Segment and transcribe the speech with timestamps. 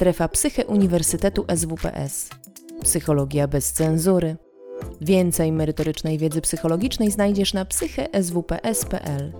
[0.00, 2.30] Strefa Psyche Uniwersytetu SWPS.
[2.82, 4.36] Psychologia bez cenzury.
[5.00, 9.32] Więcej merytorycznej wiedzy psychologicznej znajdziesz na psycheswps.pl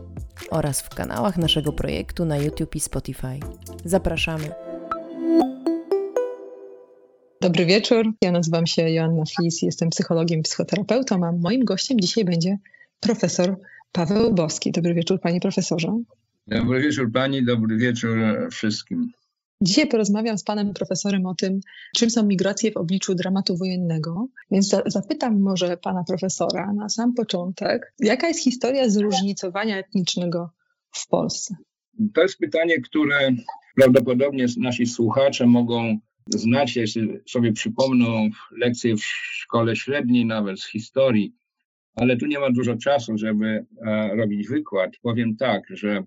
[0.51, 3.41] oraz w kanałach naszego projektu na YouTube i Spotify.
[3.85, 4.51] Zapraszamy.
[7.41, 8.13] Dobry wieczór.
[8.23, 12.59] Ja nazywam się Joanna Flis, jestem psychologiem, psychoterapeutą, a moim gościem dzisiaj będzie
[13.01, 13.57] profesor
[13.93, 14.73] Paweł Boski.
[14.73, 16.03] Dobry wieczór, panie profesorze.
[16.47, 18.19] Dobry wieczór pani, dobry wieczór
[18.51, 19.13] wszystkim.
[19.63, 21.61] Dzisiaj porozmawiam z panem profesorem o tym,
[21.97, 24.29] czym są migracje w obliczu dramatu wojennego.
[24.51, 30.51] Więc zapytam może pana profesora na sam początek, jaka jest historia zróżnicowania etnicznego
[30.93, 31.55] w Polsce?
[32.15, 33.31] To jest pytanie, które
[33.77, 35.99] prawdopodobnie nasi słuchacze mogą
[36.35, 41.35] znać, jeśli sobie przypomną lekcje w szkole średniej, nawet z historii,
[41.95, 44.91] ale tu nie ma dużo czasu, żeby e, robić wykład.
[45.03, 46.05] Powiem tak, że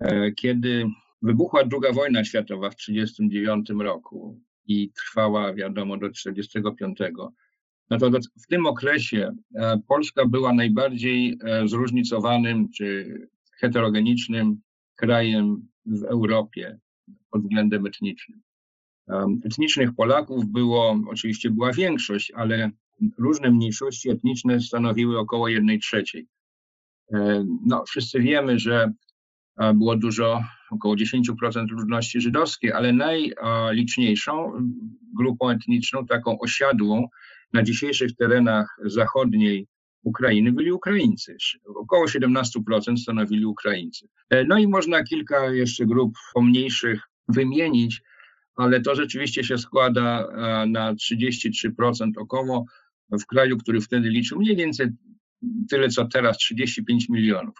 [0.00, 0.84] e, kiedy
[1.22, 6.98] wybuchła II wojna światowa w 1939 roku i trwała, wiadomo, do 1945,
[7.90, 8.10] no to
[8.42, 13.18] w tym okresie e, Polska była najbardziej zróżnicowanym czy
[13.60, 14.60] heterogenicznym
[14.96, 16.78] krajem w Europie
[17.30, 18.42] pod względem etnicznym.
[19.44, 22.70] Etnicznych Polaków było, oczywiście była większość, ale
[23.18, 26.26] różne mniejszości etniczne stanowiły około jednej trzeciej.
[27.12, 28.92] E, no, wszyscy wiemy, że
[29.74, 34.52] było dużo, około 10% ludności żydowskiej, ale najliczniejszą
[35.16, 37.08] grupą etniczną, taką osiadłą
[37.52, 39.66] na dzisiejszych terenach zachodniej
[40.02, 41.36] Ukrainy byli Ukraińcy.
[41.76, 44.08] Około 17% stanowili Ukraińcy.
[44.30, 48.02] E, no i można kilka jeszcze grup pomniejszych wymienić,
[48.56, 52.64] ale to rzeczywiście się składa e, na 33% około
[53.20, 54.88] w kraju, który wtedy liczył mniej więcej
[55.70, 57.54] tyle, co teraz 35 milionów.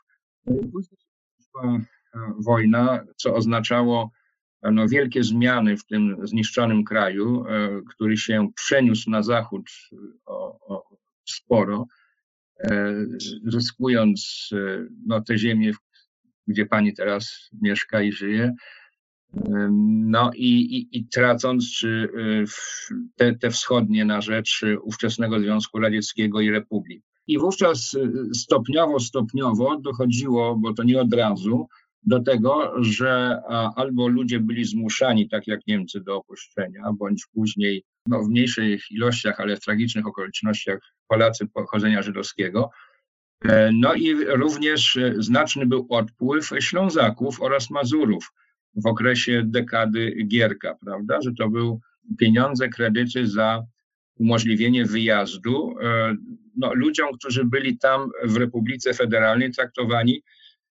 [2.39, 4.11] Wojna, co oznaczało
[4.63, 9.71] no, wielkie zmiany w tym zniszczonym kraju, e, który się przeniósł na zachód
[10.27, 10.89] o, o
[11.25, 11.87] sporo,
[12.61, 12.95] e,
[13.45, 14.51] zyskując
[15.07, 15.73] no, te ziemie,
[16.47, 18.55] gdzie pani teraz mieszka i żyje,
[20.07, 21.81] no i, i, i tracąc
[23.17, 27.03] te, te wschodnie na rzecz ówczesnego Związku Radzieckiego i Republik.
[27.27, 27.97] I wówczas
[28.35, 31.69] stopniowo, stopniowo dochodziło, bo to nie od razu,
[32.03, 33.41] do tego, że
[33.77, 39.41] albo ludzie byli zmuszani, tak jak Niemcy, do opuszczenia, bądź później no, w mniejszych ilościach,
[39.41, 40.79] ale w tragicznych okolicznościach
[41.09, 42.71] Polacy pochodzenia żydowskiego.
[43.45, 48.33] E, no i również znaczny był odpływ Ślązaków oraz Mazurów
[48.75, 51.81] w okresie dekady Gierka, prawda, że to był
[52.19, 53.65] pieniądze, kredyty za
[54.19, 56.17] umożliwienie wyjazdu e,
[56.57, 60.23] no, ludziom, którzy byli tam w Republice Federalnej traktowani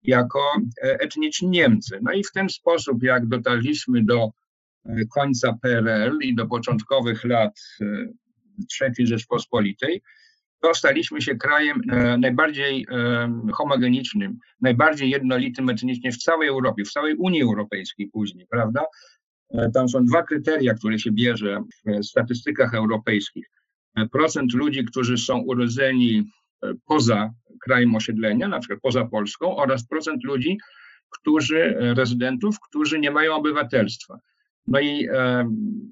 [0.03, 0.41] jako
[0.83, 1.99] e, etniczni Niemcy.
[2.03, 4.31] No i w ten sposób, jak dotarliśmy do
[4.85, 7.61] e, końca PRL i do początkowych lat
[8.81, 10.03] III Rzeczpospolitej,
[10.61, 16.93] to staliśmy się krajem e, najbardziej e, homogenicznym, najbardziej jednolitym etnicznie w całej Europie, w
[16.93, 18.85] całej Unii Europejskiej później, prawda?
[19.51, 23.51] E, tam są dwa kryteria, które się bierze w statystykach europejskich.
[24.13, 26.31] Procent ludzi, którzy są urodzeni
[26.87, 27.31] poza
[27.63, 30.59] krajem osiedlenia, na przykład poza Polską, oraz procent ludzi,
[31.11, 34.19] którzy, rezydentów, którzy nie mają obywatelstwa.
[34.67, 35.09] No i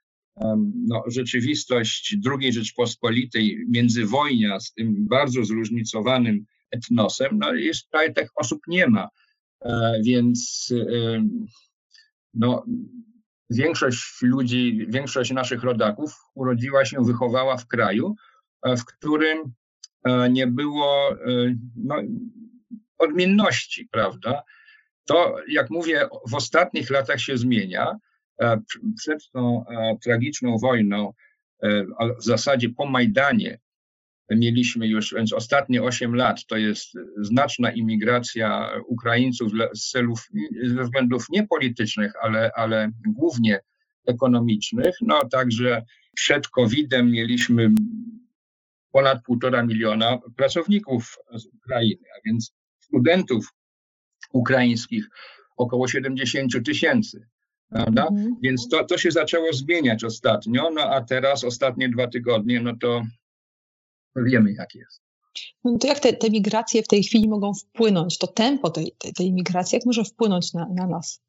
[0.87, 8.59] no, rzeczywistość II Rzeczpospolitej międzywojnia z tym bardzo zróżnicowanym etnosem, no jest prawie tych osób
[8.67, 9.09] nie ma.
[9.61, 10.73] E, więc
[12.33, 12.65] no,
[13.49, 18.15] większość ludzi, większość naszych rodaków urodziła się, wychowała w kraju,
[18.63, 19.53] e, w którym
[20.03, 21.09] e, nie było
[21.75, 21.95] no,
[22.97, 24.43] odmienności, prawda?
[25.05, 27.97] To, jak mówię, w ostatnich latach się zmienia.
[28.41, 28.61] E,
[28.97, 31.13] przed tą e, tragiczną wojną,
[31.63, 31.83] e,
[32.19, 33.59] w zasadzie po Majdanie,
[34.29, 40.27] mieliśmy już, więc ostatnie 8 lat to jest znaczna imigracja Ukraińców z celów,
[40.63, 43.59] ze względów nie politycznych, ale, ale głównie
[44.07, 44.95] ekonomicznych.
[45.01, 45.85] No także
[46.15, 47.69] przed COVID-em mieliśmy
[48.91, 52.53] ponad półtora miliona pracowników z Ukrainy, a więc
[52.87, 53.53] studentów
[54.33, 55.09] ukraińskich
[55.57, 57.27] około 70 tysięcy.
[57.69, 58.07] Prawda?
[58.07, 58.35] Mhm.
[58.41, 63.03] Więc to, to się zaczęło zmieniać ostatnio, no a teraz ostatnie dwa tygodnie, no to
[64.15, 65.01] wiemy jak jest.
[65.63, 69.13] No to jak te, te migracje w tej chwili mogą wpłynąć, to tempo tej, tej,
[69.13, 71.21] tej migracji, jak może wpłynąć na, na nas,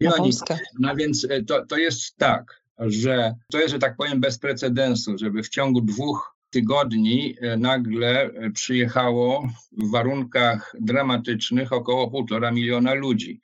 [0.00, 0.58] na Polskę?
[0.78, 5.18] No więc e, to, to jest tak, że to jest, że tak powiem, bez precedensu,
[5.18, 12.94] żeby w ciągu dwóch tygodni e, nagle e, przyjechało w warunkach dramatycznych około półtora miliona
[12.94, 13.40] ludzi,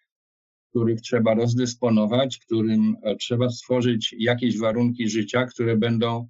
[0.70, 6.28] których trzeba rozdysponować, którym trzeba stworzyć jakieś warunki życia, które będą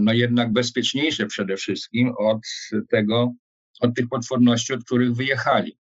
[0.00, 2.40] no jednak bezpieczniejsze przede wszystkim od
[2.90, 3.32] tego,
[3.80, 5.78] od tych potworności, od których wyjechali.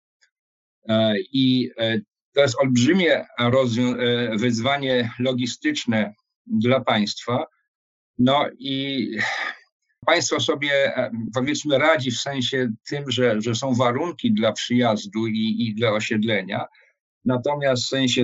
[0.90, 2.00] E, I e,
[2.34, 6.14] to jest olbrzymie e, wyzwanie logistyczne
[6.46, 7.46] dla państwa.
[8.18, 9.10] No i
[10.06, 10.94] państwo sobie
[11.34, 16.66] powiedzmy radzi w sensie tym, że, że są warunki dla przyjazdu i, i dla osiedlenia.
[17.26, 18.24] Natomiast w sensie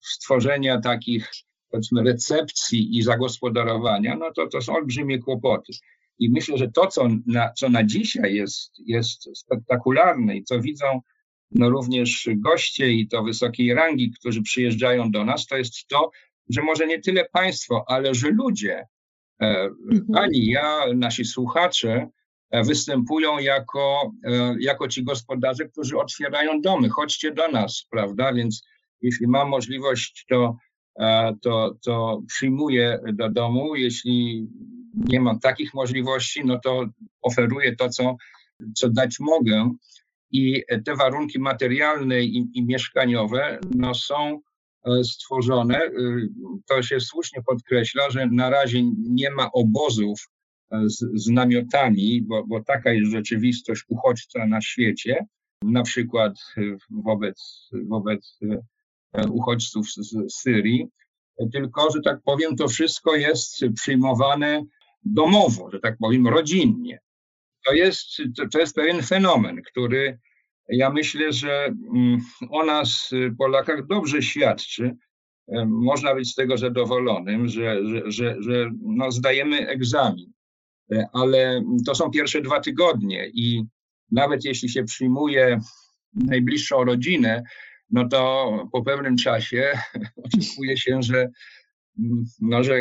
[0.00, 1.30] stworzenia takich
[1.70, 5.72] powiedzmy recepcji i zagospodarowania, no to to są olbrzymie kłopoty.
[6.18, 11.00] I myślę, że to, co na, co na dzisiaj jest, jest spektakularne i co widzą
[11.50, 16.10] no również goście i to wysokiej rangi, którzy przyjeżdżają do nas, to jest to,
[16.50, 18.86] że może nie tyle państwo, ale że ludzie, e.
[20.14, 22.08] ani ja, nasi słuchacze,
[22.50, 26.88] e, występują jako, e, jako ci gospodarze, którzy otwierają domy.
[26.88, 28.32] Chodźcie do nas, prawda?
[28.32, 28.62] Więc
[29.00, 30.56] jeśli mam możliwość, to
[31.42, 33.76] to, to przyjmuję do domu.
[33.76, 34.48] Jeśli
[34.94, 36.86] nie mam takich możliwości, no to
[37.22, 38.16] oferuję to, co,
[38.74, 39.70] co dać mogę.
[40.30, 44.40] I te warunki materialne i, i mieszkaniowe no, są e,
[45.04, 45.78] stworzone.
[45.78, 45.90] E,
[46.68, 50.28] to się słusznie podkreśla, że na razie nie ma obozów
[50.70, 55.26] e, z, z namiotami, bo, bo taka jest rzeczywistość uchodźca na świecie,
[55.62, 56.34] na przykład
[56.90, 58.38] wobec, wobec
[59.30, 60.88] uchodźców z Syrii,
[61.52, 64.64] tylko, że tak powiem, to wszystko jest przyjmowane
[65.04, 66.98] domowo, że tak powiem, rodzinnie.
[67.66, 68.06] To jest,
[68.52, 70.18] to, jest pewien fenomen, który
[70.68, 72.20] ja myślę, że mm,
[72.50, 74.96] o nas, Polakach, dobrze świadczy.
[75.66, 80.32] Można być z tego zadowolonym, że, że, że, że no zdajemy egzamin,
[81.12, 83.64] ale to są pierwsze dwa tygodnie i
[84.10, 85.58] nawet jeśli się przyjmuje
[86.14, 87.42] najbliższą rodzinę,
[87.90, 89.72] no to po pewnym czasie
[90.24, 91.28] oczekuje się, że,
[92.40, 92.80] no, że,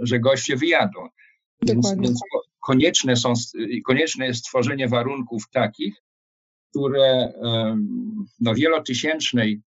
[0.00, 1.08] że goście wyjadą.
[1.62, 2.20] Więc, więc,
[2.66, 3.32] konieczne, są,
[3.84, 5.94] konieczne jest stworzenie warunków takich,
[6.70, 7.32] które
[8.40, 9.60] no, wielotysięcznej,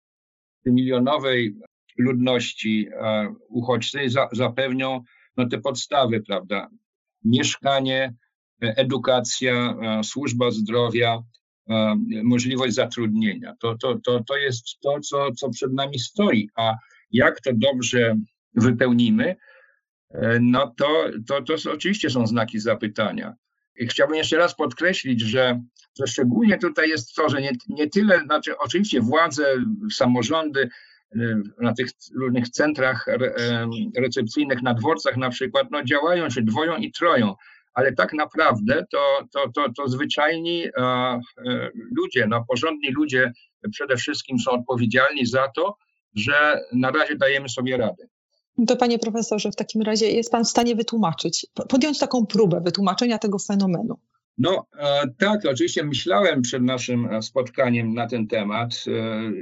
[0.65, 1.55] milionowej
[1.97, 5.03] ludności e, uchodźcy za, zapewnią
[5.37, 6.69] no, te podstawy, prawda?
[7.25, 8.13] Mieszkanie,
[8.61, 11.23] edukacja, e, służba zdrowia,
[11.69, 13.55] E, możliwość zatrudnienia.
[13.59, 16.49] To, to, to, to jest to, co, co przed nami stoi.
[16.55, 16.75] A
[17.11, 18.15] jak to dobrze
[18.55, 19.35] wypełnimy,
[20.09, 23.33] e, no to, to, to oczywiście są znaki zapytania.
[23.75, 25.61] I chciałbym jeszcze raz podkreślić, że,
[25.99, 29.55] że szczególnie tutaj jest to, że nie, nie tyle, znaczy oczywiście władze,
[29.91, 30.69] samorządy
[31.15, 31.17] e,
[31.61, 33.05] na tych różnych centrach
[33.97, 37.35] recepcyjnych, na dworcach na przykład, no działają się dwoją i troją,
[37.73, 41.19] ale tak naprawdę to, to, to, to zwyczajni e,
[41.97, 43.31] ludzie, no, porządni ludzie
[43.71, 45.77] przede wszystkim są odpowiedzialni za to,
[46.15, 48.07] że na razie dajemy sobie radę.
[48.67, 53.17] To panie profesorze, w takim razie jest pan w stanie wytłumaczyć, podjąć taką próbę wytłumaczenia
[53.17, 53.95] tego fenomenu?
[54.37, 58.83] No e, tak, oczywiście myślałem przed naszym spotkaniem na ten temat.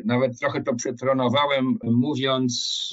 [0.05, 2.89] Nawet trochę to przetronowałem, mówiąc,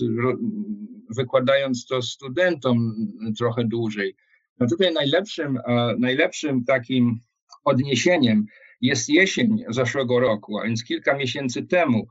[1.16, 2.94] wykładając to studentom
[3.38, 4.14] trochę dłużej.
[4.60, 5.58] No tutaj najlepszym,
[5.98, 7.20] najlepszym takim
[7.64, 8.46] odniesieniem
[8.80, 12.06] jest jesień zeszłego roku, a więc kilka miesięcy temu,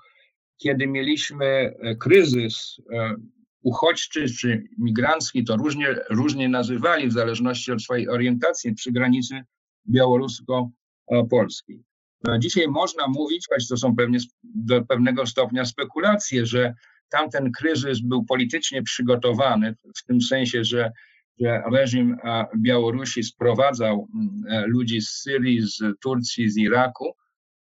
[0.57, 3.15] kiedy mieliśmy e, kryzys e,
[3.61, 9.41] uchodźczy czy migrancki, to różnie, różnie nazywali w zależności od swojej orientacji przy granicy
[9.89, 11.83] białorusko-polskiej.
[12.23, 16.73] No, dzisiaj można mówić, choć to są pewnie do pewnego stopnia spekulacje, że
[17.09, 20.91] tamten kryzys był politycznie przygotowany, w tym sensie, że
[21.39, 22.17] że reżim
[22.57, 27.13] Białorusi sprowadzał mm, ludzi z Syrii, z Turcji, z Iraku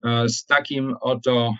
[0.03, 1.53] e, z takim oto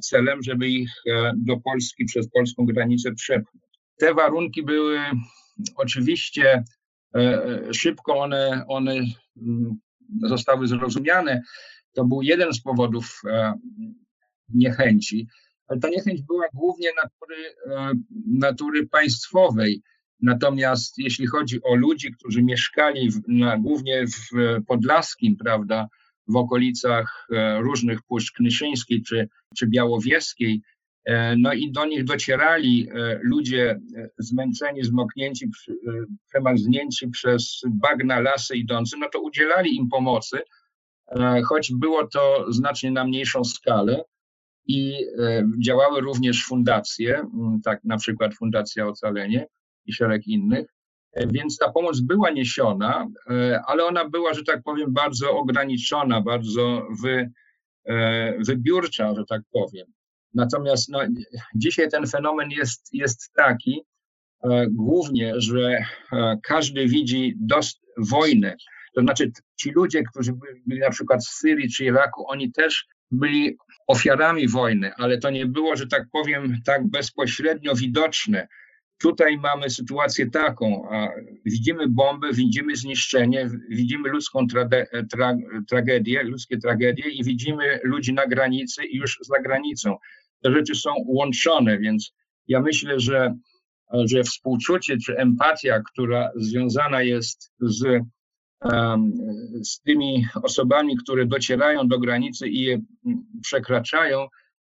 [0.00, 3.65] celem, żeby ich e, do Polski przez polską granicę przepchnąć.
[3.98, 5.00] Te warunki były
[5.76, 6.64] oczywiście
[7.72, 8.92] szybko one, one
[9.36, 9.78] mm,
[10.22, 11.42] zostały zrozumiane.
[11.92, 13.22] To był jeden z powodów
[14.48, 15.26] niechęci,
[15.68, 17.54] ale ta niechęć była głównie natury,
[18.26, 19.82] natury państwowej.
[20.20, 24.30] Natomiast jeśli chodzi o ludzi, którzy mieszkali w, na, głównie w
[24.66, 25.88] Podlaskim, prawda,
[26.28, 30.75] w okolicach e, różnych Puszcz Knyszyńskiej czy, czy Białowieskiej, e,
[31.38, 33.80] no i do nich docierali e, ludzie
[34.18, 35.50] zmęczeni, zmoknięci,
[36.28, 40.38] przemarznięci przez bagna, lasy idący, no to udzielali im pomocy,
[41.44, 44.04] choć było to znacznie na mniejszą skalę
[44.66, 45.06] i
[45.64, 47.26] działały również fundacje,
[47.64, 49.46] tak na przykład Fundacja Ocalenie,
[49.86, 50.66] i szereg innych.
[51.12, 56.20] E, więc ta pomoc była niesiona, e, ale ona była, że tak powiem, bardzo ograniczona,
[56.20, 57.30] bardzo wy,
[57.84, 59.86] e, wybiórcza, że tak powiem.
[60.36, 61.00] Natomiast no,
[61.54, 63.82] dzisiaj ten fenomen jest, jest taki,
[64.70, 65.84] głównie, że
[66.42, 68.56] każdy widzi dost, wojnę.
[68.94, 70.32] To znaczy, ci ludzie, którzy
[70.66, 75.46] byli na przykład w Syrii czy Iraku, oni też byli ofiarami wojny, ale to nie
[75.46, 78.48] było, że tak powiem, tak bezpośrednio widoczne.
[78.98, 80.88] Tutaj mamy sytuację taką,
[81.44, 85.36] widzimy bomby, widzimy zniszczenie, widzimy ludzką trage, tra,
[85.68, 89.96] tragedię, ludzkie tragedie i widzimy ludzi na granicy i już za granicą.
[90.42, 92.12] Te rzeczy są łączone, więc
[92.48, 93.34] ja myślę, że,
[94.04, 98.02] że współczucie czy empatia, która związana jest z,
[99.62, 102.80] z tymi osobami, które docierają do granicy i je
[103.42, 104.26] przekraczają,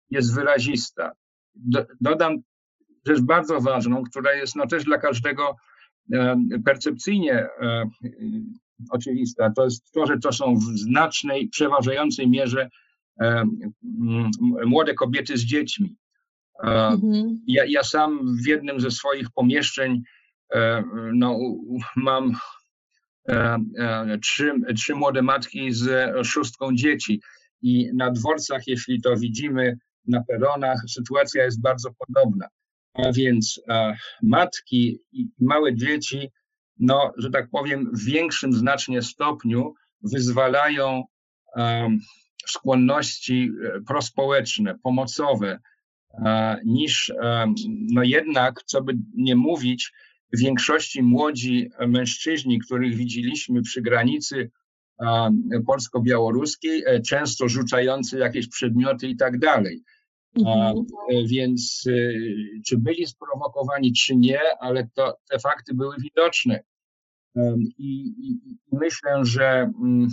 [0.10, 1.12] jest wyrazista.
[1.56, 2.38] Do, dodam
[3.08, 5.56] rzecz bardzo ważną, która jest no, też dla każdego
[6.66, 7.48] percepcyjnie
[8.92, 9.52] oczywista.
[9.56, 12.70] To jest to, że to są w znacznej, przeważającej mierze
[14.66, 15.96] młode kobiety z dziećmi.
[16.64, 17.42] Mhm.
[17.48, 20.02] Ja, ja sam w jednym ze swoich pomieszczeń
[21.14, 21.40] no,
[21.96, 22.32] mam
[24.22, 27.22] trzy, trzy młode matki z szóstką dzieci
[27.62, 32.48] i na dworcach, jeśli to widzimy na peronach, sytuacja jest bardzo podobna.
[32.94, 33.62] A więc
[34.24, 36.30] matki i małe dzieci,
[36.80, 39.74] no, że tak powiem, w większym znacznie stopniu
[40.04, 41.04] wyzwalają
[42.52, 45.60] skłonności e, prospołeczne, pomocowe,
[46.66, 47.14] niż
[47.94, 49.92] no jednak, co by nie mówić,
[50.34, 54.52] w większości młodzi mężczyźni, których widzieliśmy przy granicy
[55.66, 59.84] polsko-białoruskiej, e, często rzucający jakieś przedmioty i tak dalej.
[60.38, 60.78] Mhm.
[61.12, 61.92] E, więc e,
[62.68, 66.64] czy byli sprowokowani, czy nie, ale to, te fakty były widoczne.
[67.78, 70.08] I, i, i myślę, że, mm,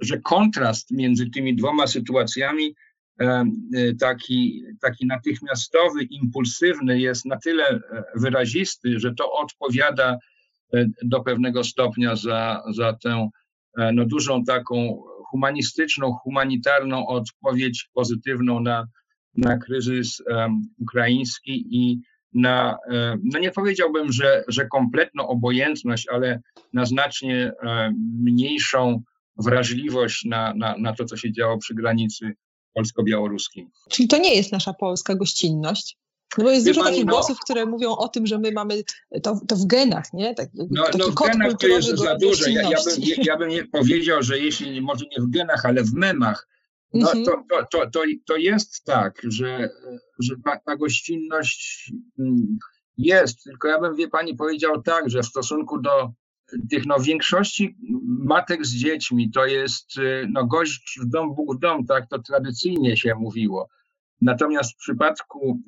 [0.00, 2.74] że kontrast między tymi dwoma sytuacjami,
[3.20, 3.44] e,
[4.00, 7.80] taki, taki natychmiastowy, impulsywny, jest na tyle
[8.14, 10.18] wyrazisty, że to odpowiada
[11.02, 13.28] do pewnego stopnia za, za tę
[13.92, 18.86] no, dużą taką humanistyczną, humanitarną odpowiedź pozytywną na,
[19.36, 22.00] na kryzys um, ukraiński i
[22.34, 22.76] na,
[23.24, 26.40] no nie powiedziałbym, że, że kompletną obojętność, ale
[26.72, 27.52] na znacznie
[28.22, 29.02] mniejszą
[29.38, 32.32] wrażliwość na, na, na to, co się działo przy granicy
[32.74, 33.68] polsko-białoruskiej.
[33.90, 35.98] Czyli to nie jest nasza polska gościnność?
[36.38, 38.52] No bo jest Wie dużo pani, takich no, głosów, które mówią o tym, że my
[38.52, 38.82] mamy
[39.22, 40.34] to, to w genach, nie?
[40.34, 42.50] Tak, no, no w genach to jest za dużo.
[42.50, 45.94] Ja, ja, bym, ja bym nie powiedział, że jeśli może nie w genach, ale w
[45.94, 46.48] memach,
[46.94, 47.24] no mhm.
[47.24, 49.70] to, to, to, to, to jest tak, że,
[50.18, 52.58] że ta, ta gościnność mm,
[52.98, 56.12] jest, tylko ja bym, wie pani, powiedział tak, że w stosunku do
[56.70, 57.76] tych no, większości
[58.06, 59.90] matek z dziećmi to jest
[60.32, 63.68] no, gość w dom, Bóg w dom, tak to tradycyjnie się mówiło.
[64.20, 65.60] Natomiast w przypadku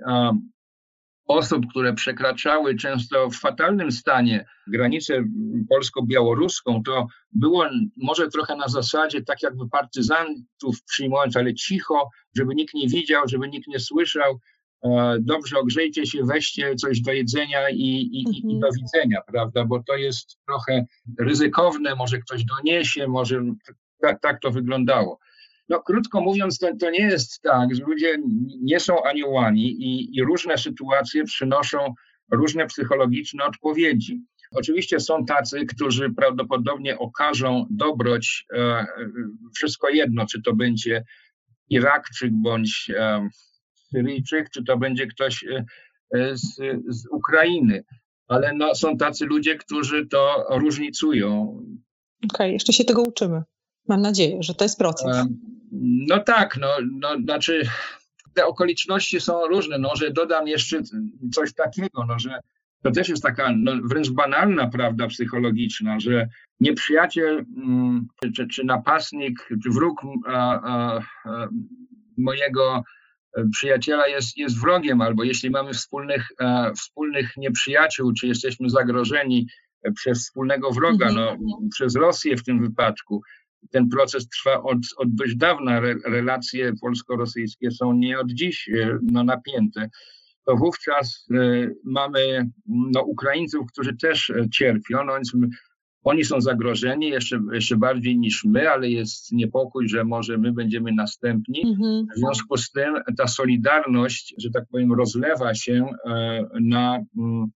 [1.29, 5.25] osób, które przekraczały często w fatalnym stanie granicę
[5.69, 7.67] polsko-białoruską, to było
[7.97, 13.49] może trochę na zasadzie tak jakby partyzantów przyjmować, ale cicho, żeby nikt nie widział, żeby
[13.49, 14.41] nikt nie słyszał.
[14.85, 18.51] E, dobrze, ogrzejcie się, weźcie coś do jedzenia i, i, mhm.
[18.51, 19.65] i do widzenia, prawda?
[19.65, 20.87] Bo to jest trochę
[21.19, 23.45] ryzykowne, może ktoś doniesie, może
[24.01, 25.19] tak, tak to wyglądało.
[25.69, 28.19] No, krótko mówiąc, to, to nie jest tak, że ludzie
[28.61, 31.95] nie są aniołami i, i różne sytuacje przynoszą
[32.33, 34.23] różne psychologiczne odpowiedzi.
[34.51, 38.87] Oczywiście są tacy, którzy prawdopodobnie okażą dobroć e,
[39.57, 41.05] wszystko jedno, czy to będzie
[41.71, 43.29] Irakczyk bądź e,
[43.93, 46.57] Syryjczyk, czy to będzie ktoś e, z,
[46.89, 47.85] z Ukrainy.
[48.29, 51.43] Ale no, są tacy ludzie, którzy to różnicują.
[51.45, 53.43] Okej, okay, jeszcze się tego uczymy.
[53.89, 55.27] Mam nadzieję, że to jest proces.
[56.09, 56.69] No tak, no,
[57.01, 57.63] no znaczy
[58.35, 59.79] te okoliczności są różne.
[59.79, 60.83] No, że dodam jeszcze
[61.35, 62.41] coś takiego, no, że
[62.83, 66.29] to też jest taka no, wręcz banalna prawda psychologiczna, że
[66.61, 71.49] nieprzyjaciel mm, czy, czy napastnik, czy wróg a, a, a,
[72.19, 72.83] mojego
[73.53, 76.27] przyjaciela jest, jest wrogiem, albo jeśli mamy wspólnych,
[76.77, 79.47] wspólnych nieprzyjaciół, czy jesteśmy zagrożeni
[79.95, 81.69] przez wspólnego wroga, no, mhm.
[81.73, 83.23] przez Rosję w tym wypadku,
[83.71, 85.81] ten proces trwa od, od dość dawna.
[86.05, 89.91] relacje polsko-rosyjskie są nie od dziś e, no, napięte.
[90.45, 95.05] To wówczas e, mamy no, Ukraińców, którzy też e, cierpią.
[95.05, 95.33] No, więc
[96.03, 100.93] oni są zagrożeni jeszcze, jeszcze bardziej niż my, ale jest niepokój, że może my będziemy
[100.93, 101.63] następni.
[101.67, 102.07] Mhm.
[102.17, 105.87] W związku z tym ta solidarność, że tak powiem, rozlewa się
[106.61, 107.51] na mm,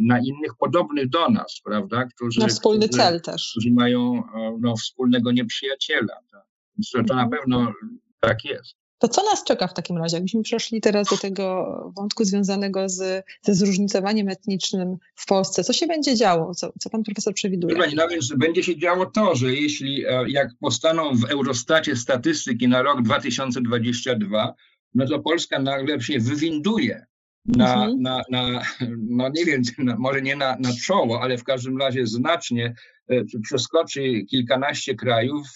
[0.00, 2.04] na innych podobnych do nas, prawda?
[2.04, 3.50] Którzy, na wspólny którzy, cel też.
[3.50, 6.14] Którzy mają e, no, wspólnego nieprzyjaciela.
[6.32, 6.44] Tak?
[6.78, 7.30] Więc to, to na mhm.
[7.30, 7.72] pewno
[8.20, 8.76] tak jest.
[8.98, 10.16] To co nas czeka w takim razie?
[10.16, 15.86] Jakbyśmy przeszli teraz do tego wątku związanego z, ze zróżnicowaniem etnicznym w Polsce, co się
[15.86, 16.54] będzie działo?
[16.54, 17.76] Co, co pan profesor przewiduje?
[17.76, 22.68] Pani, no więc będzie się działo to, że jeśli e, jak powstaną w Eurostacie statystyki
[22.68, 24.54] na rok 2022,
[24.94, 27.06] no to Polska nagle się wywinduje
[27.44, 28.02] na, mhm.
[28.02, 28.62] na, na,
[29.08, 32.74] no nie wiem, na, może nie na, na czoło, ale w każdym razie znacznie
[33.08, 35.46] e, przeskoczy kilkanaście krajów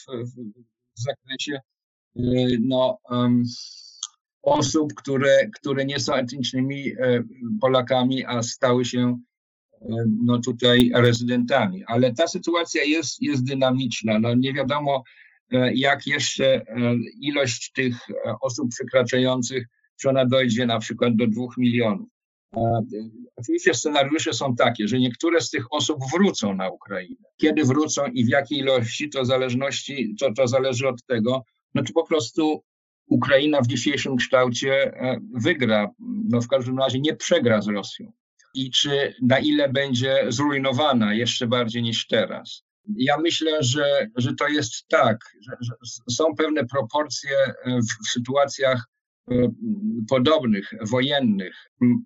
[0.97, 1.72] w zakresie e,
[2.61, 3.43] no, um,
[4.43, 7.25] osób, które, które nie są etnicznymi e,
[7.61, 9.19] Polakami, a stały się
[10.25, 11.85] no tutaj rezydentami.
[11.87, 14.19] Ale ta sytuacja jest, jest dynamiczna.
[14.19, 15.03] No nie wiadomo,
[15.75, 16.65] jak jeszcze
[17.21, 17.97] ilość tych
[18.43, 19.67] osób przekraczających
[20.03, 22.09] czy ona dojdzie na przykład do dwóch milionów.
[23.37, 27.25] Oczywiście scenariusze są takie, że niektóre z tych osób wrócą na Ukrainę.
[27.37, 31.93] Kiedy wrócą i w jakiej ilości, to, zależności, to, to zależy od tego, no to
[31.93, 32.63] po prostu
[33.07, 35.91] Ukraina w dzisiejszym kształcie e, wygra,
[36.29, 38.13] no w każdym razie nie przegra z Rosją.
[38.55, 42.65] I czy na ile będzie zrujnowana jeszcze bardziej niż teraz.
[42.97, 45.75] Ja myślę, że, że to jest tak, że, że
[46.11, 48.93] są pewne proporcje e, w, w sytuacjach
[49.31, 49.49] E,
[50.09, 51.55] podobnych, wojennych.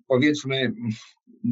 [0.07, 0.73] Powiedzmy,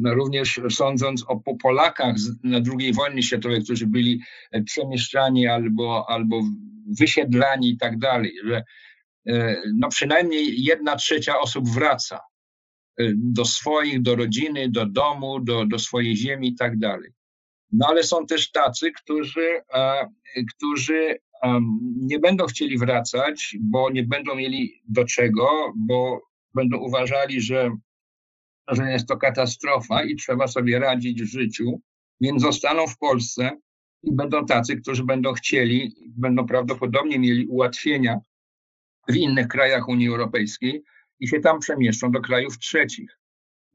[0.04, 4.20] również sądząc o Polakach na II wojnie światowej, którzy byli
[4.64, 6.42] przemieszczani albo, albo
[6.98, 8.64] wysiedlani i tak dalej, że
[9.28, 12.20] e, no przynajmniej jedna trzecia osób wraca
[12.98, 17.10] e, do swoich, do rodziny, do domu, do, do swojej ziemi i tak dalej.
[17.72, 19.60] No ale są też tacy, którzy,
[20.56, 21.18] którzy
[21.96, 26.20] nie będą chcieli wracać, bo nie będą mieli do czego, bo
[26.54, 27.70] będą uważali, że,
[28.68, 31.80] że jest to katastrofa i trzeba sobie radzić w życiu,
[32.20, 33.50] więc zostaną w Polsce
[34.02, 38.18] i będą tacy, którzy będą chcieli, będą prawdopodobnie mieli ułatwienia
[39.08, 40.82] w innych krajach Unii Europejskiej
[41.20, 43.18] i się tam przemieszczą do krajów trzecich.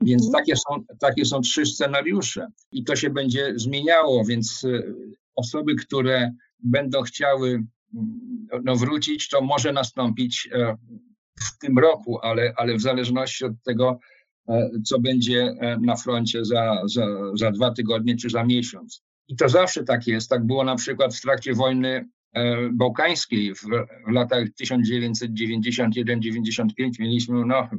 [0.01, 0.43] Więc mhm.
[0.43, 4.93] takie są, takie są trzy scenariusze i to się będzie zmieniało, więc y,
[5.35, 10.77] osoby, które będą chciały mm, no, wrócić, to może nastąpić e,
[11.39, 14.20] w tym roku, ale, ale w zależności od tego, e,
[14.85, 19.03] co będzie e, na froncie za, za, za dwa tygodnie czy za miesiąc.
[19.27, 20.29] I to zawsze tak jest.
[20.29, 22.09] Tak było na przykład w trakcie wojny
[22.73, 23.61] bałkańskiej w,
[24.07, 27.69] w latach 1991-95 mieliśmy no,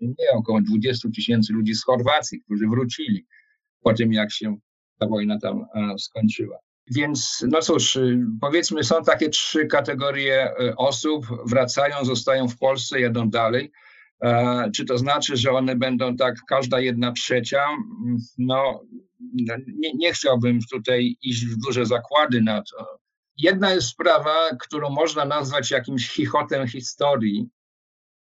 [0.00, 3.26] nie, około 20 tysięcy ludzi z Chorwacji, którzy wrócili
[3.82, 4.56] po tym, jak się
[4.98, 5.64] ta wojna tam
[5.98, 6.58] skończyła.
[6.90, 13.30] Więc no cóż, y, powiedzmy, są takie trzy kategorie osób, wracają, zostają w Polsce, jedą
[13.30, 13.72] dalej.
[14.24, 17.64] E, czy to znaczy, że one będą tak, każda jedna trzecia?
[17.68, 18.80] Mm, no,
[19.34, 22.98] no, nie, nie chciałbym tutaj iść w duże zakłady na to.
[23.36, 27.48] Jedna jest sprawa, którą można nazwać jakimś chichotem historii,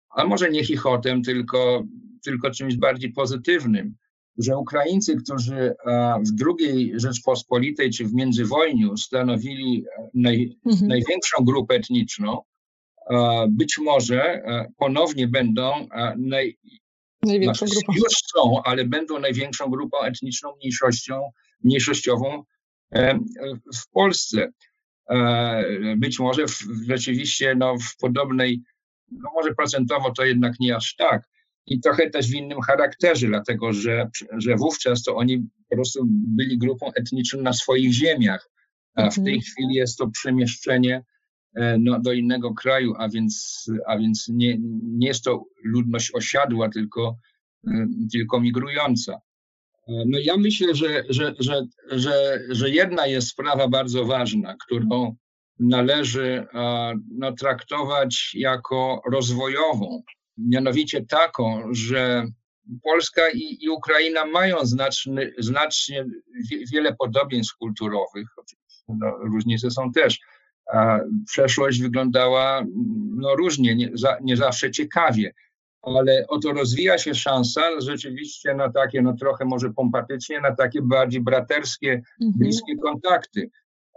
[0.09, 1.83] a może nie chichotem, tylko,
[2.23, 3.95] tylko czymś bardziej pozytywnym
[4.37, 5.73] że Ukraińcy, którzy e,
[6.19, 10.87] w II Rzeczpospolitej czy w międzywojniu stanowili e, naj, mhm.
[10.87, 12.41] największą grupę etniczną,
[13.49, 14.43] być może
[14.77, 15.87] ponownie będą
[16.17, 16.57] naj,
[17.23, 17.93] największą znaczy, grupą.
[17.93, 21.31] Już są, ale będą największą grupą etniczną mniejszością,
[21.63, 22.43] mniejszościową
[23.75, 24.51] w Polsce.
[25.97, 28.61] Być może w, rzeczywiście no, w podobnej,
[29.11, 31.27] no może procentowo to jednak nie aż tak,
[31.67, 36.57] i trochę też w innym charakterze, dlatego że, że wówczas to oni po prostu byli
[36.57, 38.49] grupą etniczną na swoich ziemiach,
[38.95, 39.41] a w tej mhm.
[39.41, 41.03] chwili jest to przemieszczenie e,
[41.79, 47.17] no, do innego kraju, a więc, a więc nie, nie jest to ludność osiadła, tylko,
[47.67, 49.13] e, tylko migrująca.
[49.13, 55.15] E, no ja myślę, że, że, że, że, że jedna jest sprawa bardzo ważna, którą
[55.59, 56.45] należy
[57.11, 60.03] no, traktować jako rozwojową,
[60.37, 62.27] mianowicie taką, że
[62.83, 66.05] Polska i, i Ukraina mają znaczny, znacznie
[66.73, 68.27] wiele podobieństw kulturowych.
[68.87, 70.19] No, różnice są też.
[70.73, 72.65] A przeszłość wyglądała
[73.15, 75.33] no, różnie, nie, za, nie zawsze ciekawie,
[75.81, 81.21] ale oto rozwija się szansa rzeczywiście na takie, no trochę może pompatycznie, na takie bardziej
[81.21, 82.39] braterskie, mhm.
[82.39, 83.49] bliskie kontakty.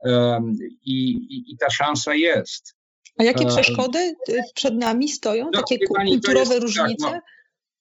[0.03, 0.53] Um,
[0.85, 2.75] i, i, I ta szansa jest.
[3.19, 5.45] A jakie przeszkody y, przed nami stoją?
[5.45, 7.05] No, takie pani, kulturowe jest, różnice?
[7.05, 7.21] Tak, no,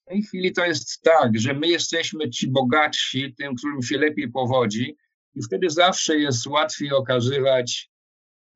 [0.06, 4.32] w tej chwili to jest tak, że my jesteśmy ci bogatsi, tym, którym się lepiej
[4.32, 4.98] powodzi,
[5.36, 7.90] i wtedy zawsze jest łatwiej okazywać,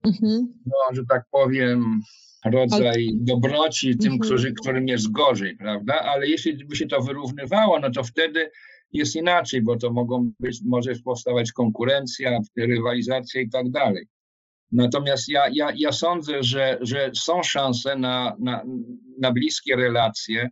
[0.04, 0.54] mhm.
[0.66, 2.02] no, że tak powiem,
[2.46, 4.20] rodzaj dobroci tym, mhm.
[4.20, 6.02] którzy, którym jest gorzej, prawda?
[6.02, 8.52] Ale jeśli by się to wyrównywało, no to wtedy
[8.94, 14.06] jest inaczej, bo to mogą być, może powstawać konkurencja, rywalizacja i tak dalej.
[14.72, 18.64] Natomiast ja, ja, ja sądzę, że, że są szanse na, na,
[19.20, 20.50] na bliskie relacje,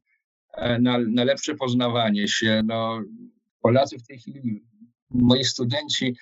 [0.54, 2.62] e, na, na lepsze poznawanie się.
[2.66, 3.02] No,
[3.62, 4.64] Polacy w tej chwili,
[5.10, 6.16] moi studenci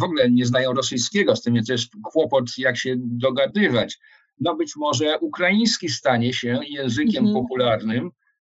[0.00, 3.98] w ogóle nie znają rosyjskiego, z tym jest też kłopot, jak się dogadywać.
[4.40, 7.34] No być może ukraiński stanie się językiem mhm.
[7.34, 8.10] popularnym,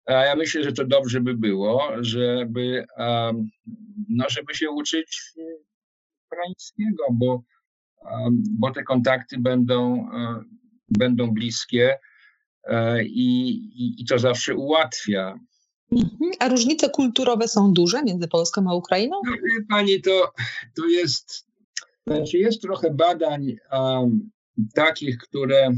[0.07, 2.87] a ja myślę, że to dobrze by było, żeby,
[4.09, 5.33] no, żeby się uczyć
[6.27, 7.43] ukraińskiego, bo
[8.59, 10.43] bo te kontakty będą, e,
[10.89, 11.99] będą bliskie
[12.65, 15.39] e, i, i, i to zawsze ułatwia.
[15.93, 16.31] Mhm.
[16.39, 19.17] A różnice kulturowe są duże między Polską a Ukrainą?
[19.27, 20.33] No, wie pani, to,
[20.75, 21.47] to jest,
[22.07, 24.31] znaczy jest trochę badań um,
[24.75, 25.73] takich, które,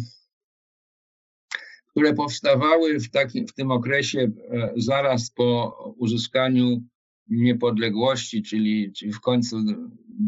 [1.86, 6.82] które powstawały w, takim, w tym okresie e, zaraz po uzyskaniu
[7.28, 9.56] niepodległości, czyli, czyli w końcu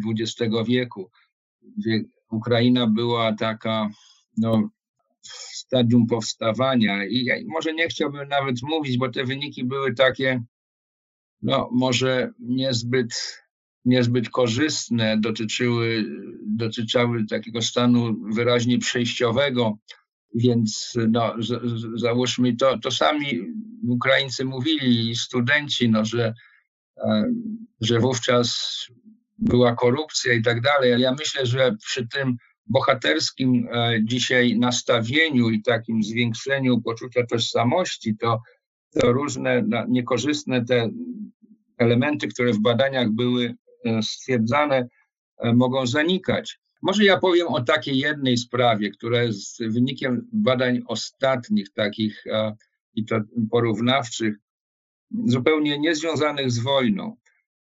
[0.09, 1.11] XX wieku
[2.31, 3.91] Ukraina była taka
[4.37, 4.71] no,
[5.23, 7.05] w stadium powstawania.
[7.07, 10.43] I ja może nie chciałbym nawet mówić, bo te wyniki były takie,
[11.43, 13.43] no może niezbyt,
[13.85, 16.05] niezbyt korzystne, dotyczyły,
[16.47, 19.79] dotyczyły takiego stanu wyraźnie przejściowego,
[20.35, 23.41] więc no, z, z, załóżmy to, to sami
[23.89, 26.35] Ukraińcy mówili, studenci, no, że,
[27.81, 28.77] że wówczas
[29.39, 32.37] była korupcja i tak dalej, ale ja myślę, że przy tym
[32.71, 38.43] bohaterskim e, dzisiaj nastawieniu i takim zwiększeniu poczucia tożsamości, to,
[39.01, 40.91] to różne niekorzystne te
[41.79, 43.55] elementy, które w badaniach były
[43.85, 44.89] e, stwierdzane,
[45.39, 46.59] e, mogą zanikać.
[46.83, 52.25] Może ja powiem o takiej jednej sprawie, która jest wynikiem badań ostatnich, takich
[52.95, 54.35] i to porównawczych,
[55.27, 57.17] zupełnie niezwiązanych z wojną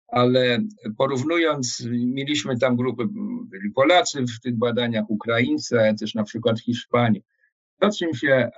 [0.08, 0.60] ale
[0.98, 3.04] porównując, mieliśmy tam grupy,
[3.46, 7.22] byli Polacy w tych badaniach, Ukraińcy, ale też na przykład Hiszpanie.
[7.80, 8.50] To, czym się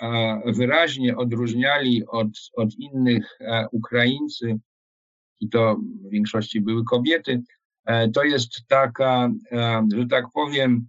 [0.45, 3.39] wyraźnie odróżniali od, od innych
[3.71, 4.59] Ukraińcy,
[5.39, 7.41] i to w większości były kobiety,
[7.85, 9.29] e, to jest taka,
[9.95, 10.87] że tak powiem,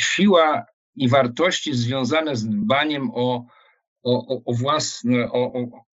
[0.00, 0.64] siła
[0.96, 3.46] i wartości związane z dbaniem o,
[4.02, 5.52] o, o, własne, o,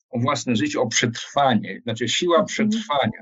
[0.10, 2.48] o własne życie, o przetrwanie, znaczy siła mhm.
[2.48, 3.22] przetrwania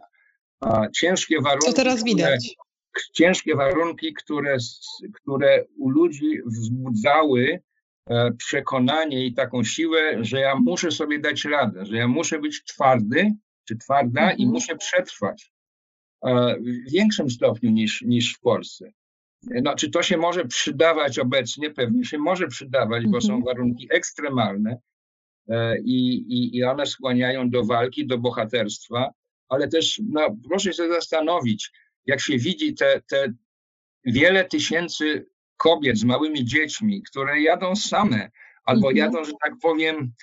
[0.93, 1.67] ciężkie warunki.
[1.67, 2.55] Co teraz widać?
[2.91, 4.57] Które, ciężkie warunki, które,
[5.13, 7.61] które u ludzi wzbudzały
[8.09, 12.63] e, przekonanie i taką siłę, że ja muszę sobie dać radę, że ja muszę być
[12.63, 13.31] twardy
[13.65, 14.39] czy twarda mhm.
[14.39, 15.51] i muszę przetrwać
[16.25, 18.91] e, w większym stopniu niż, niż w Polsce.
[19.63, 21.71] No, czy to się może przydawać obecnie?
[21.71, 23.43] Pewnie się może przydawać, bo są mhm.
[23.43, 24.77] warunki ekstremalne
[25.49, 29.11] e, i, i, i one skłaniają do walki, do bohaterstwa
[29.49, 31.71] ale też no, proszę się zastanowić,
[32.05, 33.34] jak się widzi te, te
[34.05, 35.27] wiele tysięcy
[35.58, 38.31] kobiet z małymi dziećmi, które jadą same
[38.65, 38.97] albo mhm.
[38.97, 40.13] jadą, że tak powiem,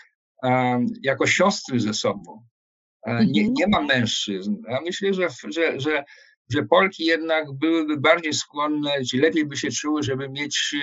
[1.03, 2.47] jako siostry ze sobą.
[3.07, 3.55] Nie, mhm.
[3.55, 4.57] nie ma mężczyzn.
[4.69, 6.05] Ja myślę, że, że, że,
[6.51, 10.77] że Polki jednak byłyby bardziej skłonne, czy lepiej by się czuły, żeby mieć,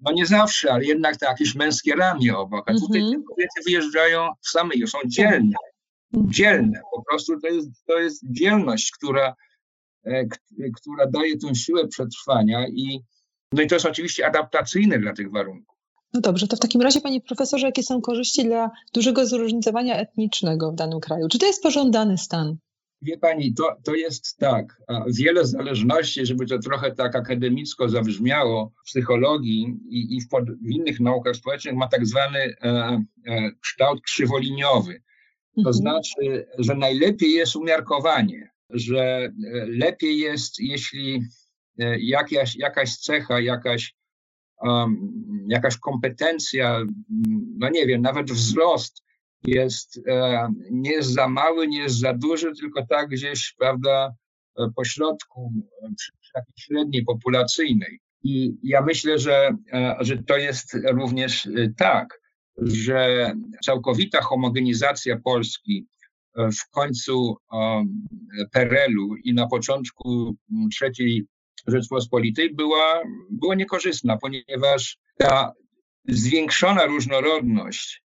[0.00, 2.70] no nie zawsze, ale jednak te jakieś męskie ramię obok.
[2.70, 5.56] A tutaj te kobiety wyjeżdżają same i są dzielne
[6.24, 6.80] dzielne.
[6.94, 9.34] Po prostu to jest, to jest dzielność, która,
[10.06, 10.24] e,
[10.76, 13.00] która daje tę siłę przetrwania i,
[13.52, 15.76] no i to jest oczywiście adaptacyjne dla tych warunków.
[16.14, 20.72] No dobrze, to w takim razie, panie profesorze, jakie są korzyści dla dużego zróżnicowania etnicznego
[20.72, 21.28] w danym kraju?
[21.28, 22.56] Czy to jest pożądany stan?
[23.02, 24.82] Wie pani, to, to jest tak.
[25.18, 30.70] Wiele zależności, żeby to trochę tak akademicko zabrzmiało, w psychologii i, i w, pod, w
[30.70, 32.56] innych naukach społecznych ma tak zwany e,
[33.26, 35.02] e, kształt krzywoliniowy.
[35.56, 35.74] To mhm.
[35.74, 39.30] znaczy, że najlepiej jest umiarkowanie, że e,
[39.66, 41.22] lepiej jest, jeśli
[41.78, 43.94] e, jakaś, jakaś cecha, jakaś,
[44.62, 46.82] um, jakaś kompetencja,
[47.58, 49.02] no nie wiem, nawet wzrost
[49.44, 54.14] jest, e, nie jest za mały, nie jest za duży, tylko tak gdzieś, prawda,
[54.76, 55.52] po środku,
[55.96, 58.00] przy takiej średniej populacyjnej.
[58.22, 59.56] I ja myślę, że,
[60.00, 62.20] że to jest również tak,
[62.58, 63.32] że
[63.64, 65.86] całkowita homogenizacja Polski
[66.36, 67.36] w końcu
[68.52, 70.36] PRL-u i na początku
[70.82, 71.26] III
[71.66, 75.52] Rzeczpospolitej była, była niekorzystna, ponieważ ta
[76.08, 78.02] zwiększona różnorodność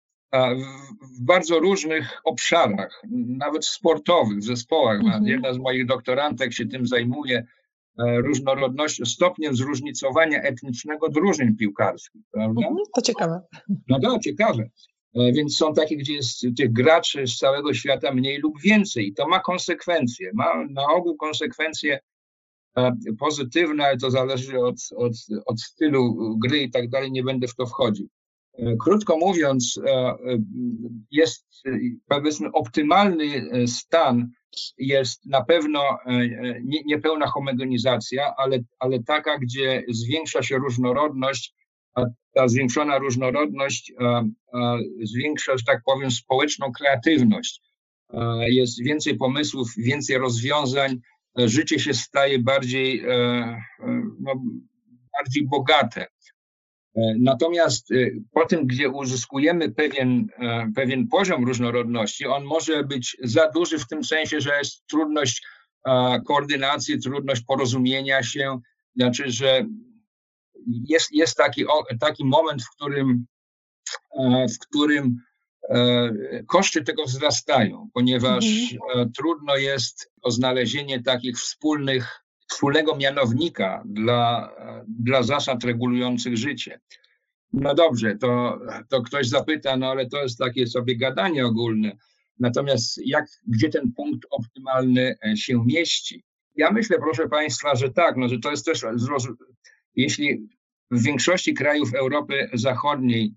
[1.18, 5.00] w bardzo różnych obszarach, nawet sportowych, w zespołach.
[5.00, 5.26] Mhm.
[5.26, 7.46] Jedna z moich doktorantek się tym zajmuje, e,
[8.00, 12.22] różnorodnością, stopniem zróżnicowania etnicznego drużyn piłkarskich.
[12.32, 12.62] Prawda?
[12.62, 13.42] Mhm, to ciekawe.
[13.88, 14.70] No to ciekawe.
[15.16, 19.08] E, więc są takie, gdzie jest tych graczy z całego świata mniej lub więcej.
[19.08, 20.32] I to ma konsekwencje.
[20.34, 22.00] Ma na ogół konsekwencje
[22.78, 25.14] e, pozytywne, ale to zależy od, od,
[25.46, 27.12] od stylu gry i tak dalej.
[27.12, 28.08] Nie będę w to wchodził.
[28.62, 29.82] E, krótko mówiąc,
[31.12, 31.46] jest
[32.08, 33.26] powiedzmy optymalny
[33.68, 34.30] stan
[34.78, 35.98] jest na pewno
[36.86, 41.56] niepełna homogenizacja, ale, ale taka, gdzie zwiększa się różnorodność
[41.96, 43.94] a ta zwiększona różnorodność
[45.04, 47.62] zwiększa, że tak powiem, społeczną kreatywność.
[48.48, 51.00] Jest więcej pomysłów, więcej rozwiązań,
[51.38, 54.34] życie się staje bardziej, e, e, no,
[55.18, 56.08] bardziej bogate.
[57.00, 57.90] E, natomiast
[58.32, 60.28] po tym, gdzie uzyskujemy pewien,
[60.76, 65.46] pewien poziom różnorodności, on może być za duży w tym sensie, że jest trudność
[66.26, 68.60] koordynacji, trudność porozumienia się,
[68.96, 69.66] znaczy, że
[70.68, 71.66] jest, jest taki,
[72.00, 73.26] taki moment, w którym,
[74.20, 75.16] e, w którym
[75.70, 76.10] e,
[76.48, 79.08] koszty tego wzrastają, ponieważ mhm.
[79.08, 84.56] E, trudno jest o znalezienie takich wspólnych, wspólnego mianownika dla,
[84.88, 86.80] dla zasad regulujących życie.
[87.54, 88.60] No dobrze, to,
[88.90, 91.98] to ktoś zapyta, no ale to jest takie sobie gadanie ogólne.
[92.40, 96.24] Natomiast jak, gdzie ten punkt optymalny się mieści?
[96.56, 98.86] Ja myślę, proszę Państwa, że tak, no, że to jest też,
[99.96, 100.48] jeśli
[100.92, 103.34] w większości krajów Europy Zachodniej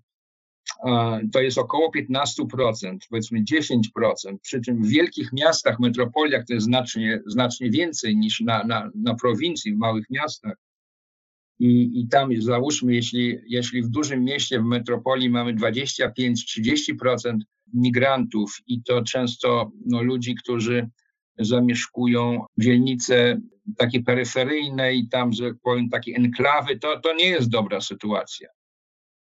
[1.31, 7.21] to jest około 15%, powiedzmy 10%, przy czym w wielkich miastach, metropoliach to jest znacznie,
[7.25, 10.55] znacznie więcej niż na, na, na prowincji, w małych miastach.
[11.59, 17.37] I, I tam załóżmy, jeśli, jeśli w dużym mieście, w metropolii mamy 25-30%
[17.73, 20.89] migrantów i to często no, ludzi, którzy
[21.39, 23.41] zamieszkują dzielnice
[23.77, 28.49] takie peryferyjne i tam, że powiem, takie enklawy, to, to nie jest dobra sytuacja.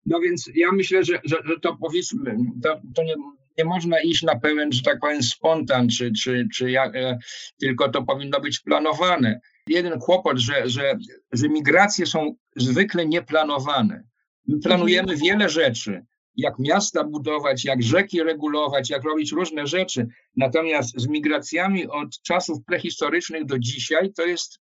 [0.06, 3.16] No więc ja myślę, że, że, że to powiedzmy, to, to nie,
[3.58, 7.18] nie można iść na pełen, że tak powiem, spontan, czy, czy, czy jak, e,
[7.60, 9.40] tylko to powinno być planowane.
[9.68, 10.98] Jeden kłopot, że, że,
[11.32, 14.04] że migracje są zwykle nieplanowane.
[14.48, 15.20] My planujemy mhm.
[15.20, 20.08] wiele rzeczy, jak miasta budować, jak rzeki regulować, jak robić różne rzeczy.
[20.38, 24.60] Natomiast z migracjami od czasów prehistorycznych do dzisiaj to jest,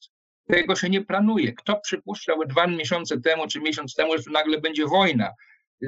[0.46, 1.52] tego się nie planuje.
[1.52, 5.30] Kto przypuszczał dwa miesiące temu czy miesiąc temu, że nagle będzie wojna?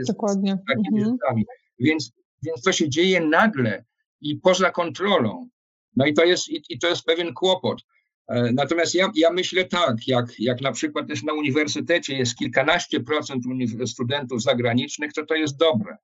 [0.07, 0.59] Dokładnie.
[0.93, 1.17] Mhm.
[1.79, 2.12] Więc,
[2.43, 3.85] więc to się dzieje nagle
[4.21, 5.49] i poza kontrolą.
[5.97, 7.83] No i to jest, i, i to jest pewien kłopot.
[8.29, 13.01] E, natomiast ja, ja myślę tak, jak, jak na przykład też na uniwersytecie jest kilkanaście
[13.01, 13.45] procent
[13.87, 15.97] studentów zagranicznych, to to jest dobre.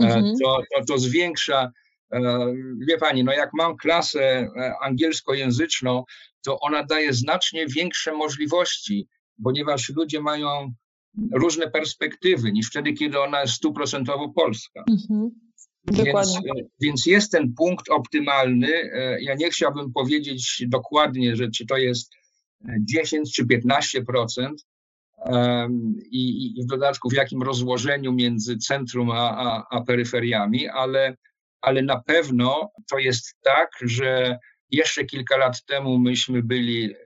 [0.00, 0.34] E, mhm.
[0.42, 1.72] To, to, to zwiększa,
[2.12, 2.46] e,
[2.88, 4.48] wie pani, no jak mam klasę
[4.80, 6.04] angielskojęzyczną,
[6.44, 9.08] to ona daje znacznie większe możliwości,
[9.44, 10.74] ponieważ ludzie mają
[11.32, 14.84] różne perspektywy niż wtedy, kiedy ona jest stuprocentowo polska.
[14.90, 15.30] Mhm.
[15.92, 16.40] Więc, e,
[16.80, 18.68] więc jest ten punkt optymalny.
[18.68, 22.12] E, ja nie chciałbym powiedzieć dokładnie, że czy to jest
[22.80, 24.48] 10 czy 15%.
[26.10, 31.16] I, i w dodatku w jakim rozłożeniu między centrum a, a, a peryferiami, ale,
[31.60, 34.38] ale na pewno to jest tak, że
[34.70, 36.96] jeszcze kilka lat temu myśmy byli e,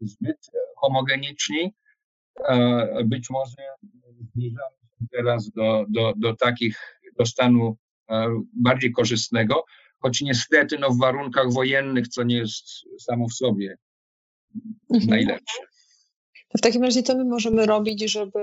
[0.00, 1.74] zbyt homogeniczni.
[3.04, 3.56] Być może
[4.20, 7.76] zbliżamy się teraz do, do, do takich, do stanu
[8.10, 9.64] E, bardziej korzystnego,
[9.98, 12.64] choć niestety no, w warunkach wojennych, co nie jest
[12.98, 13.76] samo w sobie
[14.94, 15.10] mhm.
[15.10, 15.58] najlepsze.
[16.58, 18.38] w takim razie co my możemy robić, żeby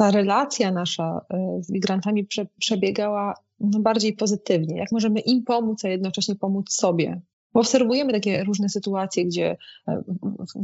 [0.00, 2.26] ta relacja nasza e, z migrantami
[2.58, 4.76] przebiegała no, bardziej pozytywnie?
[4.76, 7.20] Jak możemy im pomóc, a jednocześnie pomóc sobie?
[7.52, 9.56] Bo obserwujemy takie różne sytuacje, gdzie
[9.88, 10.02] e,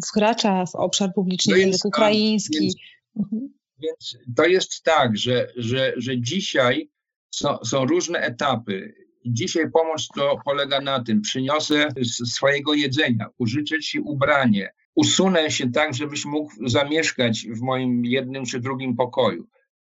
[0.09, 2.61] wkracza w obszar publiczny no język ukraiński.
[2.61, 2.77] Więc,
[3.16, 3.49] mhm.
[3.79, 6.90] więc to jest tak, że, że, że dzisiaj
[7.31, 8.94] są, są różne etapy.
[9.27, 11.88] Dzisiaj pomoc to polega na tym, przyniosę
[12.27, 18.61] swojego jedzenia, użyczę ci ubranie, usunę się tak, żebyś mógł zamieszkać w moim jednym czy
[18.61, 19.46] drugim pokoju.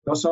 [0.04, 0.30] To są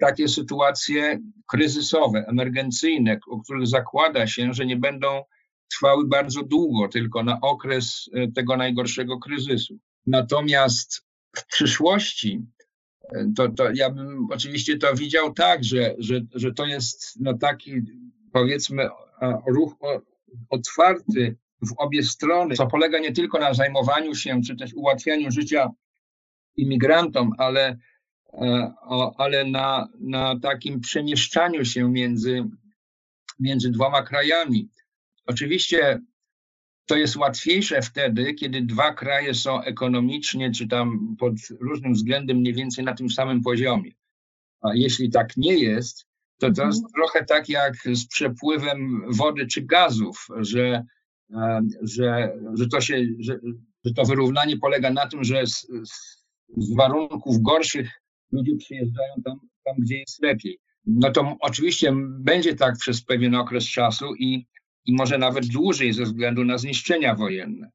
[0.00, 1.18] takie sytuacje
[1.50, 5.22] kryzysowe, emergencyjne, o których zakłada się, że nie będą
[5.70, 9.78] trwały bardzo długo, tylko na okres tego najgorszego kryzysu.
[10.06, 11.06] Natomiast
[11.36, 12.46] w przyszłości
[13.36, 17.72] to, to ja bym oczywiście to widział tak, że, że, że to jest no taki
[18.32, 18.88] powiedzmy
[19.46, 19.74] ruch
[20.50, 25.70] otwarty w obie strony, co polega nie tylko na zajmowaniu się czy też ułatwianiu życia
[26.56, 27.76] imigrantom, ale,
[28.32, 28.72] e,
[29.18, 32.44] ale na, na takim przemieszczaniu się między,
[33.40, 34.68] między dwoma krajami.
[35.26, 36.00] Oczywiście
[36.86, 42.54] to jest łatwiejsze wtedy, kiedy dwa kraje są ekonomicznie czy tam pod różnym względem mniej
[42.54, 43.90] więcej na tym samym poziomie.
[44.60, 46.06] A jeśli tak nie jest,
[46.38, 46.92] to to jest mhm.
[46.94, 50.84] trochę tak jak z przepływem wody czy gazów, że,
[51.82, 53.38] że, że, to, się, że,
[53.84, 55.66] że to wyrównanie polega na tym, że z,
[56.56, 57.90] z warunków gorszych
[58.32, 60.58] ludzie przyjeżdżają tam, tam, gdzie jest lepiej.
[60.86, 64.46] No to oczywiście będzie tak przez pewien okres czasu i
[64.86, 67.70] i może nawet dłużej ze względu na zniszczenia wojenne.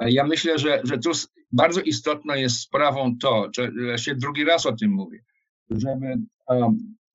[0.00, 1.10] Ja myślę, że, że tu
[1.52, 5.18] bardzo istotną jest sprawą to, że ja się drugi raz o tym mówię,
[5.70, 6.14] żeby,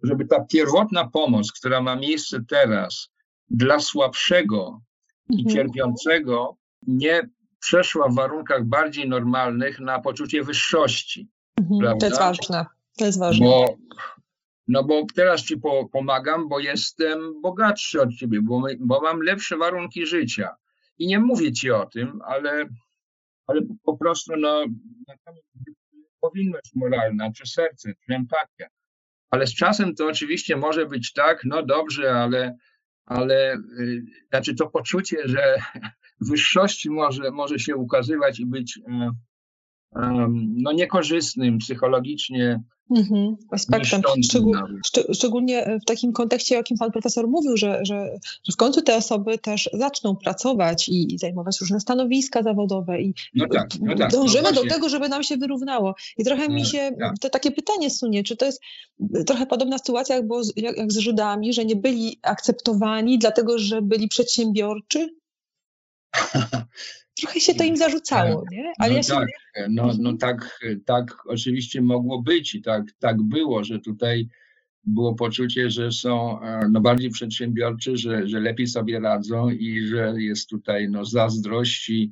[0.03, 3.09] żeby ta pierwotna pomoc, która ma miejsce teraz
[3.49, 4.81] dla słabszego
[5.29, 5.55] i mhm.
[5.55, 6.57] cierpiącego,
[6.87, 7.29] nie
[7.59, 11.29] przeszła w warunkach bardziej normalnych na poczucie wyższości.
[11.57, 11.99] Mhm.
[11.99, 12.65] To jest ważne.
[12.97, 13.45] To jest ważne.
[13.45, 13.77] Bo
[14.67, 19.57] no bo teraz ci po, pomagam, bo jestem bogatszy od ciebie, bo, bo mam lepsze
[19.57, 20.55] warunki życia.
[20.97, 22.65] I nie mówię ci o tym, ale,
[23.47, 24.65] ale po prostu no,
[26.19, 28.67] powinność moralna, czy serce, czy empatia.
[29.29, 32.57] Ale z czasem to oczywiście może być tak, no dobrze, ale,
[33.11, 35.55] ale yy, znaczy to poczucie, że
[36.29, 39.11] wyższości może, może się ukazywać i być yy,
[40.57, 42.63] no, niekorzystnym psychologicznie
[42.97, 44.01] mhm, aspektem.
[44.23, 44.53] Szczegół,
[44.85, 48.81] szcz szczególnie w takim kontekście, o jakim pan profesor mówił, że, że, że w końcu
[48.81, 53.95] te osoby też zaczną pracować i, i zajmować różne stanowiska zawodowe i no tak, no
[53.95, 55.95] tak, dążymy no do tego, żeby nam się wyrównało.
[56.17, 57.19] I trochę mi się tak.
[57.19, 58.61] to takie pytanie sunie, czy to jest
[59.27, 63.81] trochę podobna sytuacja jak, było, jak, jak z Żydami, że nie byli akceptowani dlatego, że
[63.81, 65.20] byli przedsiębiorczy?
[67.21, 68.51] trochę się to im zarzucało, tak.
[68.51, 68.73] nie?
[68.79, 69.13] Ale no ja się...
[69.13, 69.27] tak,
[69.69, 70.17] no, no mhm.
[70.17, 74.27] tak, tak oczywiście mogło być i tak, tak było, że tutaj
[74.83, 80.13] było poczucie, że są e, no, bardziej przedsiębiorczy, że, że lepiej sobie radzą i że
[80.17, 82.11] jest tutaj no, zazdrość i,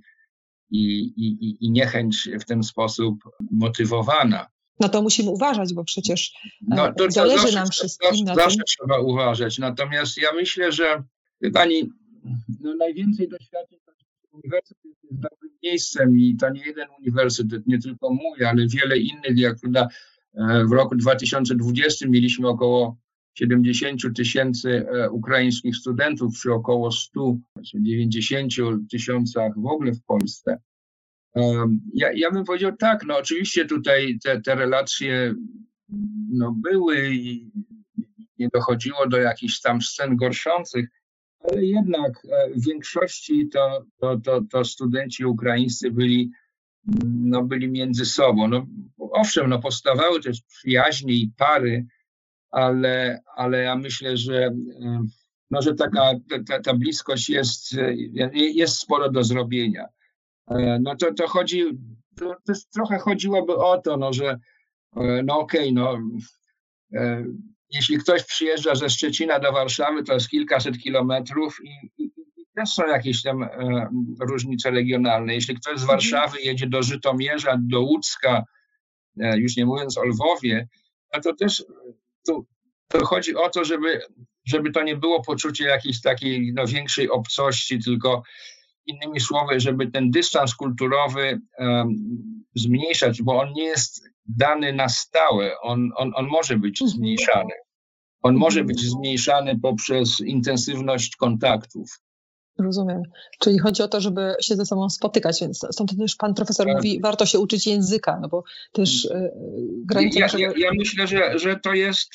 [0.71, 4.47] i, i, i niechęć w ten sposób motywowana.
[4.79, 8.27] No to musimy uważać, bo przecież e, no, to, zależy nam wszystkim.
[8.27, 9.57] Zawsze, zawsze trzeba uważać.
[9.57, 11.03] Natomiast ja myślę, że
[11.53, 11.89] pani,
[12.61, 13.79] no najwięcej doświadczeń
[14.31, 19.37] uniwersytet jest dobrym miejscem i to nie jeden uniwersytet, nie tylko mój, ale wiele innych.
[19.37, 19.87] Jak prawda,
[20.33, 22.97] e, w roku 2020 mieliśmy około
[23.33, 28.53] 70 tysięcy e, ukraińskich studentów przy około 190
[28.91, 30.57] tysiącach w ogóle w Polsce.
[31.35, 31.41] E,
[31.93, 35.35] ja, ja bym powiedział tak, no oczywiście tutaj te, te relacje
[36.29, 37.51] no, były i
[38.39, 40.89] nie dochodziło do jakichś tam scen gorszących,
[41.39, 46.31] ale jednak e, w większości to, to, to, to studenci ukraińscy byli,
[47.05, 48.47] no, byli między sobą.
[48.47, 51.85] No, owszem, no, powstawały też przyjaźnie i pary,
[52.51, 54.45] ale, ale ja myślę, że,
[54.81, 55.05] e,
[55.51, 56.11] no, że taka
[56.47, 57.93] ta, ta bliskość jest, e,
[58.33, 59.85] jest sporo do zrobienia.
[60.79, 61.63] No to, to chodzi,
[62.15, 64.39] to, to trochę chodziłoby o to, no, że
[65.23, 65.97] no okej, okay, no
[67.71, 72.69] jeśli ktoś przyjeżdża ze Szczecina do Warszawy, to jest kilkaset kilometrów i, i, i też
[72.69, 75.33] są jakieś tam e, różnice regionalne.
[75.33, 75.87] Jeśli ktoś z mhm.
[75.87, 78.43] Warszawy jedzie do Żytomierza, do Łódzka,
[79.19, 80.67] e, już nie mówiąc o Lwowie,
[81.13, 81.65] no to też
[82.25, 82.43] to,
[82.87, 84.01] to chodzi o to, żeby,
[84.45, 88.23] żeby to nie było poczucie jakiejś takiej no, większej obcości, tylko
[88.85, 91.41] innymi słowy, żeby ten dystans kulturowy
[92.55, 96.97] zmniejszać, bo on nie jest dany na stałe, on, on, on może być mhm.
[96.97, 97.53] zmniejszany.
[98.21, 101.99] On może być zmniejszany poprzez intensywność kontaktów.
[102.59, 103.01] Rozumiem.
[103.39, 106.75] Czyli chodzi o to, żeby się ze sobą spotykać, więc stąd też pan profesor tak.
[106.75, 109.31] mówi, warto się uczyć języka, no bo też yy,
[109.85, 110.19] granice...
[110.19, 112.09] Ja, ja, ja, myślę, że, że to jest...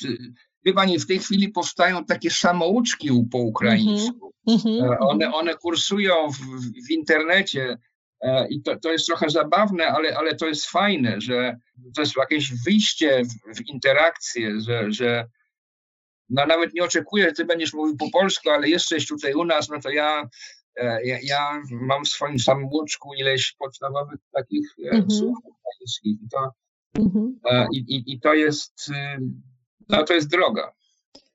[0.65, 4.33] Wie pani, w tej chwili powstają takie samouczki po ukraińsku.
[4.47, 6.37] Mm -hmm, one, one kursują w,
[6.87, 7.77] w internecie
[8.21, 11.57] E, I to, to jest trochę zabawne, ale, ale to jest fajne, że
[11.95, 15.27] to jest jakieś wyjście w, w interakcję, że, że
[16.29, 19.69] no nawet nie oczekuję, że ty będziesz mówił po polsku, ale jesteś tutaj u nas,
[19.69, 20.29] no to ja,
[20.75, 25.17] e, ja, ja mam w swoim samym łuczku ileś podstawowych takich mm -hmm.
[25.17, 26.21] słów ukraińskich.
[26.23, 26.51] I to,
[26.99, 27.39] Mhm.
[27.73, 28.91] I, i, I to jest,
[29.89, 30.73] no, to jest droga.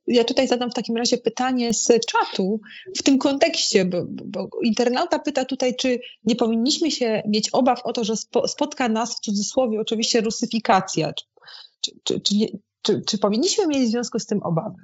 [0.07, 2.61] Ja tutaj zadam w takim razie pytanie z czatu
[2.97, 7.93] w tym kontekście, bo, bo internauta pyta tutaj, czy nie powinniśmy się mieć obaw o
[7.93, 11.13] to, że spo, spotka nas w cudzysłowie oczywiście rusyfikacja.
[11.13, 12.35] Czy, czy, czy,
[12.83, 14.77] czy, czy powinniśmy mieć w związku z tym obawy?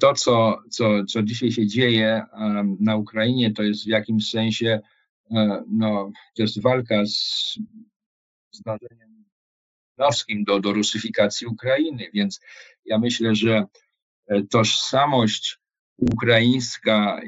[0.00, 2.22] To, co, co, co dzisiaj się dzieje
[2.80, 4.80] na Ukrainie, to jest w jakimś sensie
[5.30, 7.58] e, no, to jest walka z
[8.52, 9.09] zdarzeniem
[10.00, 12.40] nowskim do, do rusyfikacji Ukrainy, więc
[12.84, 13.64] ja myślę, że
[14.28, 15.58] e, tożsamość
[16.12, 17.20] ukraińska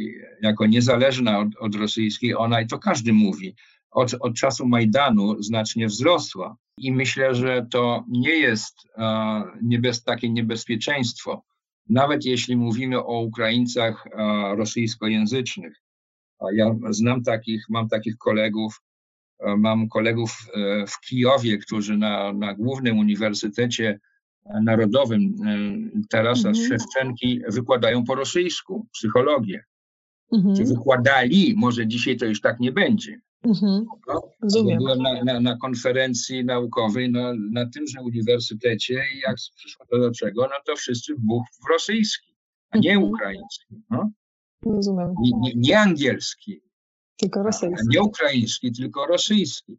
[0.42, 3.54] jako niezależna od, od rosyjskiej, ona, i to każdy mówi,
[3.90, 6.56] od, od czasu Majdanu znacznie wzrosła.
[6.78, 11.44] I myślę, że to nie jest e, niebez, takie niebezpieczeństwo,
[11.88, 14.10] nawet jeśli mówimy o Ukraińcach e,
[14.56, 15.82] rosyjskojęzycznych.
[16.54, 18.80] Ja znam takich, mam takich kolegów,
[19.57, 24.01] mam kolegów e, w Kijowie, którzy na, na głównym uniwersytecie
[24.62, 25.34] narodowym
[26.11, 26.68] Tarasa mhm.
[26.68, 29.64] Szewczenki wykładają po rosyjsku psychologię.
[30.32, 30.57] Mhm.
[30.57, 33.20] Czy wykładali, może dzisiaj to już tak nie będzie.
[33.43, 33.86] Mhm.
[34.09, 34.22] No,
[34.78, 40.11] byłem na, na, na, konferencji naukowej na, na tymże uniwersytecie i jak przyszło to do
[40.11, 42.34] czego, no to wszyscy buch w rosyjski,
[42.70, 43.12] a nie mhm.
[43.12, 43.82] ukraiński.
[43.90, 44.11] No?
[44.66, 45.14] Rozumiem.
[45.20, 46.61] Nie, nie, nie, angielski.
[47.16, 47.86] Tylko rosyjski.
[47.90, 49.78] Nie ukraiński, tylko rosyjski.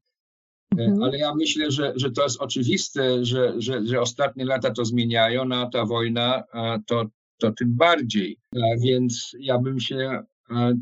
[0.78, 1.04] E, mhm.
[1.04, 5.52] Ale ja myślę, że, że to jest oczywiste, że, że, że ostatnie lata to zmieniają,
[5.52, 6.44] a ta wojna
[6.88, 7.06] to,
[7.38, 8.38] to tym bardziej.
[8.56, 10.24] A więc ja bym się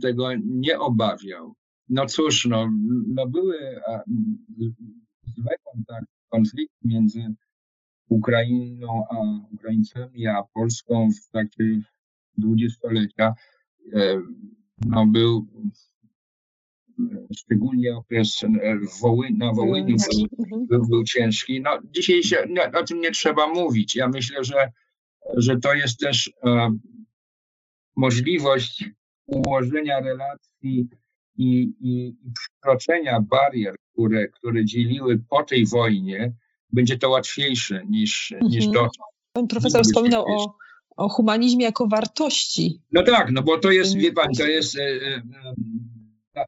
[0.01, 1.53] tego nie obawiał.
[1.89, 2.69] No cóż, no,
[3.07, 3.81] no były
[5.23, 7.35] złe kontakty, konflikty między
[8.09, 9.15] Ukrainą a
[9.53, 11.63] Ukraińcami, a Polską w trakcie
[12.37, 13.33] dwudziestolecia.
[13.93, 14.21] E,
[14.85, 15.47] no był
[17.37, 21.61] szczególnie okres e, Woły, na Wołyniu był, był, był, ciężki.
[21.61, 23.95] No, dzisiaj się no, o tym nie trzeba mówić.
[23.95, 24.71] Ja myślę, że,
[25.37, 26.77] że to jest też e,
[27.95, 28.85] możliwość
[29.25, 30.87] ułożenia relacji
[31.37, 36.33] i, i, przekroczenia barier, które, które dzieliły po tej wojnie,
[36.73, 38.51] będzie to łatwiejsze niż, mhm.
[38.51, 39.11] niż dotąd.
[39.33, 40.55] Pan profesor wspominał o,
[40.97, 42.81] o humanizmie jako wartości.
[42.91, 45.21] No tak, no bo to jest, wie pan, to jest e, e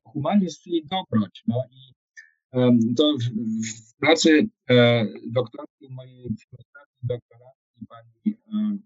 [0.04, 1.44] humanizm, czyli dobroć.
[1.48, 1.94] No i
[2.98, 3.24] to w,
[3.68, 6.36] w pracy e, doktorskiej mojej
[7.04, 8.78] doktorancji pani e,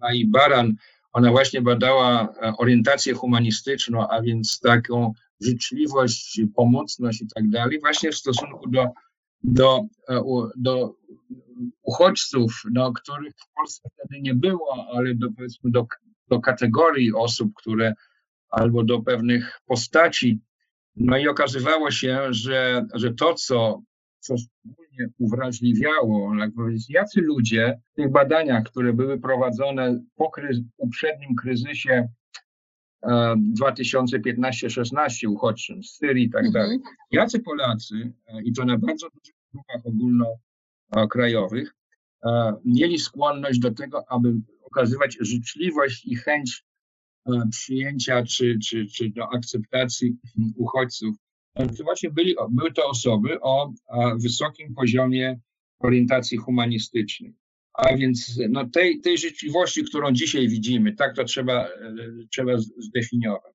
[0.00, 0.74] Mai Baran
[1.12, 8.12] ona właśnie badała e, orientację humanistyczną, a więc taką życzliwość, pomocność i tak dalej, właśnie
[8.12, 8.86] w stosunku do,
[9.42, 9.82] do,
[10.56, 10.94] do
[11.82, 15.86] uchodźców, no, których w Polsce wtedy nie było, ale do, powiedzmy do,
[16.28, 17.94] do kategorii osób, które
[18.54, 20.40] albo do pewnych postaci.
[20.96, 23.82] No i okazywało się, że, że to, co,
[24.20, 30.64] co szczególnie uwrażliwiało, jak powiedzieć, jacy ludzie w tych badaniach, które były prowadzone po kryzy,
[30.76, 32.08] poprzednim kryzysie
[33.04, 36.52] 2015-16 uchodźczym z Syrii i tak mhm.
[36.52, 36.78] dalej.
[37.10, 41.74] Jacy Polacy, e, i to na bardzo dużych grupach ogólnokrajowych,
[42.24, 46.64] e, mieli skłonność do tego, aby okazywać życzliwość i chęć e,
[47.50, 50.16] przyjęcia czy, czy, czy do akceptacji
[50.56, 51.16] uchodźców.
[51.54, 53.72] To właśnie byli, były to osoby o
[54.22, 55.38] wysokim poziomie
[55.78, 57.34] orientacji humanistycznej.
[57.74, 61.68] A więc no, tej, tej życzliwości, którą dzisiaj widzimy, tak to trzeba,
[62.30, 63.52] trzeba zdefiniować.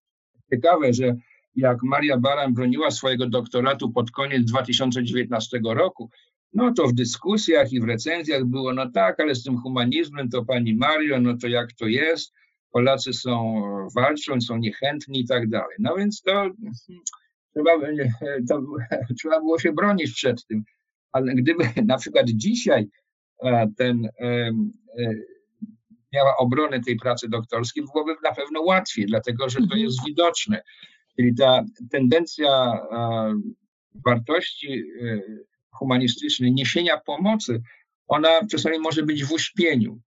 [0.49, 1.15] Ciekawe, że
[1.55, 6.09] jak Maria Baran broniła swojego doktoratu pod koniec 2019 roku,
[6.53, 10.45] no to w dyskusjach i w recenzjach było, no tak, ale z tym humanizmem to
[10.45, 12.33] pani Mario, no to jak to jest?
[12.71, 13.61] Polacy są,
[13.95, 15.75] walczą, są niechętni i tak dalej.
[15.79, 16.49] No więc to
[17.53, 17.71] trzeba,
[18.49, 18.61] to
[19.19, 20.63] trzeba było się bronić przed tym.
[21.11, 22.87] Ale gdyby na przykład dzisiaj
[23.77, 24.51] ten e,
[26.13, 29.81] miała obronę tej pracy doktorskiej, byłoby na pewno łatwiej, dlatego że to mhm.
[29.81, 30.61] jest widoczne.
[31.15, 32.73] Czyli ta tendencja
[34.05, 35.21] wartości e,
[35.71, 37.61] humanistycznej, niesienia pomocy,
[38.07, 39.99] ona czasami może być w uśpieniu.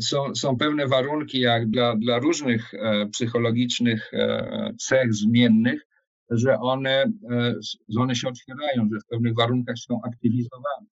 [0.00, 4.12] Są, są pewne warunki, jak dla, dla różnych e, psychologicznych
[4.80, 5.86] cech zmiennych,
[6.30, 7.12] że one,
[7.88, 10.86] że one się otwierają, że w pewnych warunkach są aktywizowane.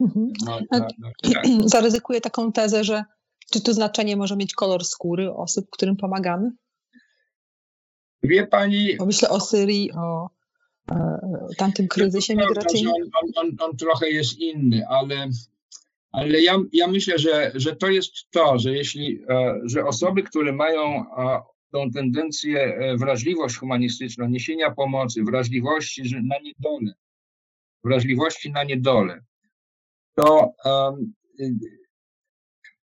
[0.00, 0.32] Mhm.
[0.46, 1.44] No, no, no, tak.
[1.64, 3.04] Zaryzykuję taką tezę, że
[3.52, 6.50] czy tu znaczenie może mieć kolor skóry osób, którym pomagamy?
[8.22, 8.96] Wie pani.
[8.96, 10.30] Bo myślę o Syrii, o
[10.90, 11.18] e,
[11.56, 12.92] tamtym kryzysie migracyjnym.
[12.94, 15.28] On, on, on, on, trochę jest inny, ale,
[16.12, 20.52] ale ja, ja myślę, że, że to jest to, że jeśli e, że osoby, które
[20.52, 21.04] mają
[21.72, 26.92] tą tendencję, e, wrażliwość humanistyczną, niesienia pomocy, wrażliwości na niedole,
[27.84, 29.24] wrażliwości na niedole,
[30.14, 30.52] to,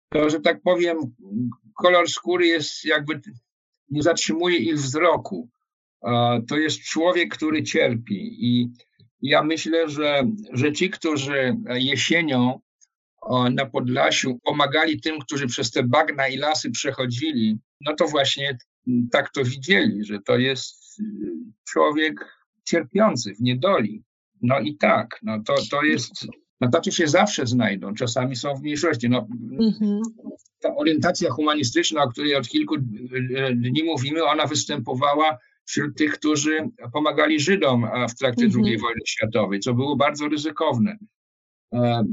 [0.09, 0.97] to, że tak powiem,
[1.77, 3.21] kolor skóry jest jakby,
[3.89, 5.49] nie zatrzymuje ich wzroku.
[6.47, 8.71] To jest człowiek, który cierpi i
[9.21, 12.59] ja myślę, że, że ci, którzy jesienią
[13.51, 18.57] na Podlasiu pomagali tym, którzy przez te bagna i lasy przechodzili, no to właśnie
[19.11, 21.03] tak to widzieli, że to jest y,
[21.69, 22.25] człowiek
[22.63, 24.03] cierpiący w niedoli.
[24.41, 26.27] No i tak, no to, to jest,
[26.61, 29.09] no tacy się zawsze znajdą, czasami są w mniejszości.
[29.09, 29.27] No,
[29.59, 30.01] mhm.
[30.59, 36.13] Ta orientacja humanistyczna, o której od kilku y, y, dni mówimy, ona występowała wśród tych,
[36.13, 38.65] którzy pomagali Żydom w trakcie mhm.
[38.65, 40.97] II wojny światowej, co było bardzo ryzykowne.
[41.73, 42.03] E, e,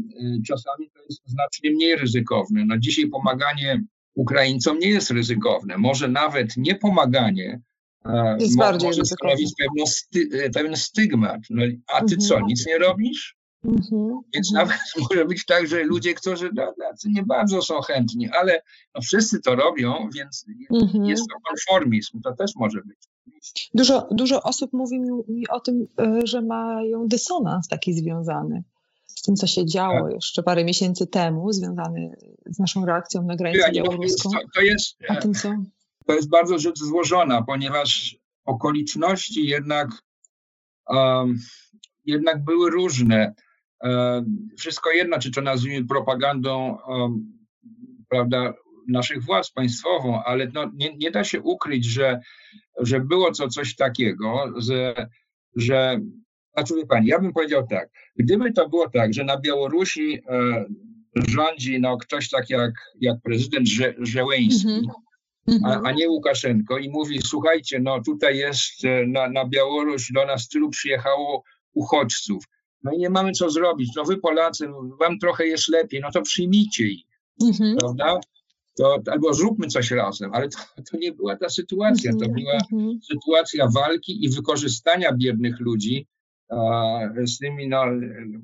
[0.46, 2.64] czasami to jest znacznie mniej ryzykowne.
[2.64, 3.82] No dzisiaj pomaganie
[4.14, 5.78] Ukraińcom nie jest ryzykowne.
[5.78, 7.60] Może nawet nie pomaganie
[8.04, 9.50] e, jest mo, bardziej może stanowić
[9.86, 11.40] sty, pewien stygmat.
[11.50, 12.20] No, a ty mhm.
[12.20, 13.36] co, nic nie robisz?
[13.64, 14.20] Mhm.
[14.34, 14.68] Więc mhm.
[14.68, 14.80] nawet
[15.10, 18.62] może być tak, że ludzie, którzy no, nie bardzo są chętni, ale
[18.94, 21.04] no, wszyscy to robią, więc mhm.
[21.04, 22.20] jest to konformizm.
[22.20, 22.98] To też może być.
[23.74, 25.86] Dużo, dużo osób mówi mi o tym,
[26.24, 28.62] że mają dysonans taki związany
[29.28, 30.14] tym, co się działo tak.
[30.14, 32.16] jeszcze parę miesięcy temu, związany
[32.46, 34.30] z naszą reakcją na granicę białoruską.
[34.30, 35.54] To, to, jest, o tym, co...
[36.06, 39.88] to jest bardzo rzecz złożona, ponieważ okoliczności jednak,
[40.86, 41.38] um,
[42.04, 43.34] jednak były różne.
[43.80, 47.32] Um, wszystko jedno, czy to nazwijmy propagandą um,
[48.08, 48.54] prawda,
[48.88, 52.20] naszych władz państwową, ale no, nie, nie da się ukryć, że,
[52.80, 55.08] że było to coś takiego, że,
[55.56, 56.00] że
[56.58, 60.64] znaczy, wie pani, ja bym powiedział tak, gdyby to było tak, że na Białorusi e,
[61.28, 64.84] rządzi no, ktoś tak jak, jak prezydent Że, Żeleński, mm
[65.48, 65.60] -hmm.
[65.64, 70.26] a, a, nie Łukaszenko i mówi, słuchajcie, no tutaj jest e, na, na Białoruś, do
[70.26, 71.42] nas tylu przyjechało
[71.72, 72.44] uchodźców,
[72.84, 74.68] no i nie mamy co zrobić, no wy Polacy,
[75.00, 77.04] wam trochę jest lepiej, no to przyjmijcie ich,
[77.42, 77.76] mm -hmm.
[77.80, 78.20] prawda?
[78.76, 80.58] To, albo zróbmy coś razem, ale to,
[80.90, 82.98] to nie była ta sytuacja, to mhm, była mhm.
[83.02, 86.06] sytuacja walki i wykorzystania biednych ludzi
[87.26, 87.84] z tymi no,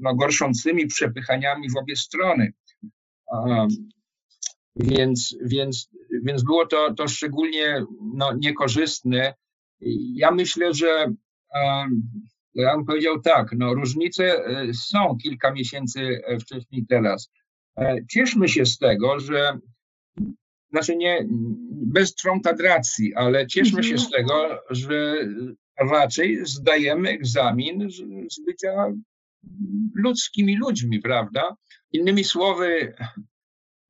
[0.00, 2.52] no, gorszącymi przepychaniami w obie strony.
[4.76, 5.90] Więc, więc,
[6.24, 7.84] więc było to, to szczególnie
[8.14, 9.34] no, niekorzystne.
[10.14, 11.12] Ja myślę, że
[12.54, 17.30] ja bym powiedział tak, no, różnice e, są kilka miesięcy e, wcześniej teraz.
[17.78, 19.58] E, cieszmy się z tego, że
[20.70, 21.26] znaczy nie
[21.70, 24.12] bez trątadracji, ale cieszmy się z mhm.
[24.12, 25.16] tego, że
[25.78, 27.94] raczej zdajemy egzamin z,
[28.34, 28.92] z bycia
[29.94, 31.56] ludzkimi ludźmi, prawda?
[31.92, 32.94] Innymi słowy,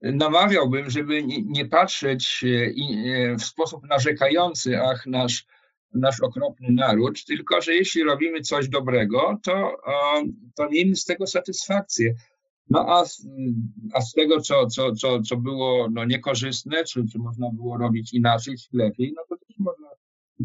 [0.02, 5.46] namawiałbym, żeby nie, patrzeć e, e, w sposób narzekający, ach, nasz,
[5.94, 9.76] nasz okropny naród, tylko że jeśli robimy coś dobrego, to,
[10.54, 12.14] to miejmy z tego satysfakcję.
[12.70, 13.04] No a,
[13.92, 18.14] a z tego, co, co, co, co było no, niekorzystne, czy, czy można było robić
[18.14, 19.88] inaczej, lepiej, no to też można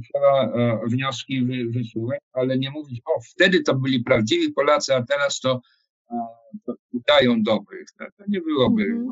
[0.03, 5.39] trzeba e, wnioski wysuwać, ale nie mówić, o wtedy to byli prawdziwi Polacy, a teraz
[5.39, 5.61] to,
[6.11, 6.15] e,
[6.65, 7.87] to udają dobrych.
[7.99, 9.11] To, to nie byłoby mhm.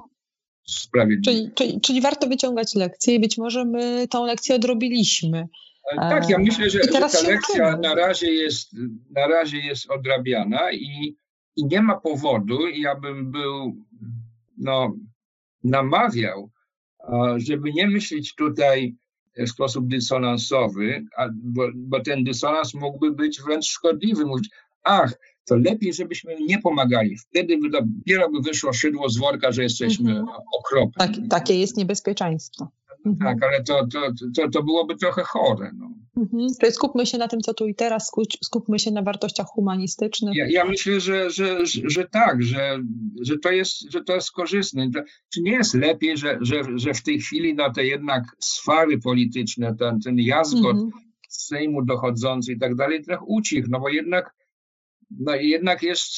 [0.68, 1.32] sprawiedliwe.
[1.32, 5.48] Czyli, czyli, czyli warto wyciągać lekcje i być może my tą lekcję odrobiliśmy.
[5.96, 8.76] Tak, ja myślę, że, że ta lekcja na razie, jest,
[9.12, 11.18] na razie jest odrabiana i,
[11.56, 13.76] i nie ma powodu, ja bym był,
[14.58, 14.96] no,
[15.64, 16.50] namawiał,
[17.38, 18.96] żeby nie myśleć tutaj
[19.46, 24.26] w sposób dysonansowy, bo, bo ten dysonans mógłby być wręcz szkodliwy.
[24.26, 24.50] Mówić,
[24.84, 25.14] ach,
[25.46, 27.18] to lepiej, żebyśmy nie pomagali.
[27.18, 30.38] Wtedy by dopiero by wyszło szydło z worka, że jesteśmy mhm.
[30.60, 30.94] okropni.
[30.98, 32.68] Tak, takie jest niebezpieczeństwo.
[33.06, 33.40] Mhm.
[33.40, 35.72] Tak, ale to, to, to, to byłoby trochę chore.
[35.78, 35.87] No.
[36.18, 36.48] Mhm.
[36.62, 38.12] To skupmy się na tym, co tu i teraz,
[38.44, 40.36] skupmy się na wartościach humanistycznych.
[40.36, 42.80] Ja, ja myślę, że, że, że, że, tak, że,
[43.22, 44.90] że, to jest, że to jest korzystne.
[45.34, 49.76] Czy nie jest lepiej, że, że, że w tej chwili na te jednak sfary polityczne,
[49.76, 50.92] ten, ten jazgot mhm.
[51.30, 54.36] z Sejmu dochodzący i tak dalej, trochę ucich, no bo jednak,
[55.20, 56.12] no jednak jest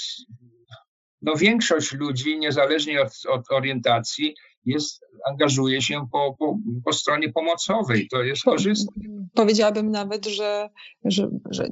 [1.21, 4.35] no większość ludzi, niezależnie od, od orientacji,
[4.69, 8.07] jest, angażuje się po, po, po stronie pomocowej.
[8.11, 8.93] To jest korzystne.
[9.33, 10.69] Powiedziałabym nawet, że,
[11.05, 11.67] że, że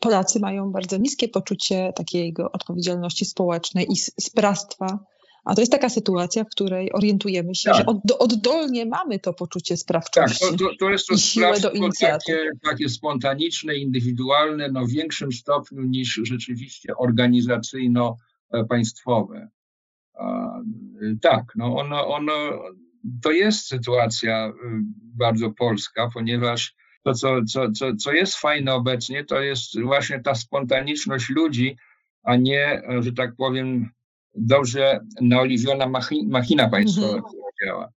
[0.00, 4.98] Polacy mają bardzo niskie poczucie takiego odpowiedzialności społecznej i sprawstwa.
[5.44, 7.78] A to jest taka sytuacja, w której orientujemy się, tak.
[7.78, 10.40] że od, oddolnie mamy to poczucie sprawczości.
[10.40, 11.70] Tak, to, to, to jest to sprawstwo
[12.00, 19.48] takie, takie spontaniczne, indywidualne, no w większym stopniu niż rzeczywiście organizacyjno-państwowe.
[21.22, 22.32] Tak, no ono, ono,
[23.22, 24.52] to jest sytuacja y,
[25.16, 30.34] bardzo polska, ponieważ to, co, co, co, co jest fajne obecnie, to jest właśnie ta
[30.34, 31.76] spontaniczność ludzi,
[32.22, 33.90] a nie, że tak powiem,
[34.34, 35.86] dobrze naoliwiona
[36.26, 37.24] machina państwowa, mhm.
[37.24, 37.88] która działa.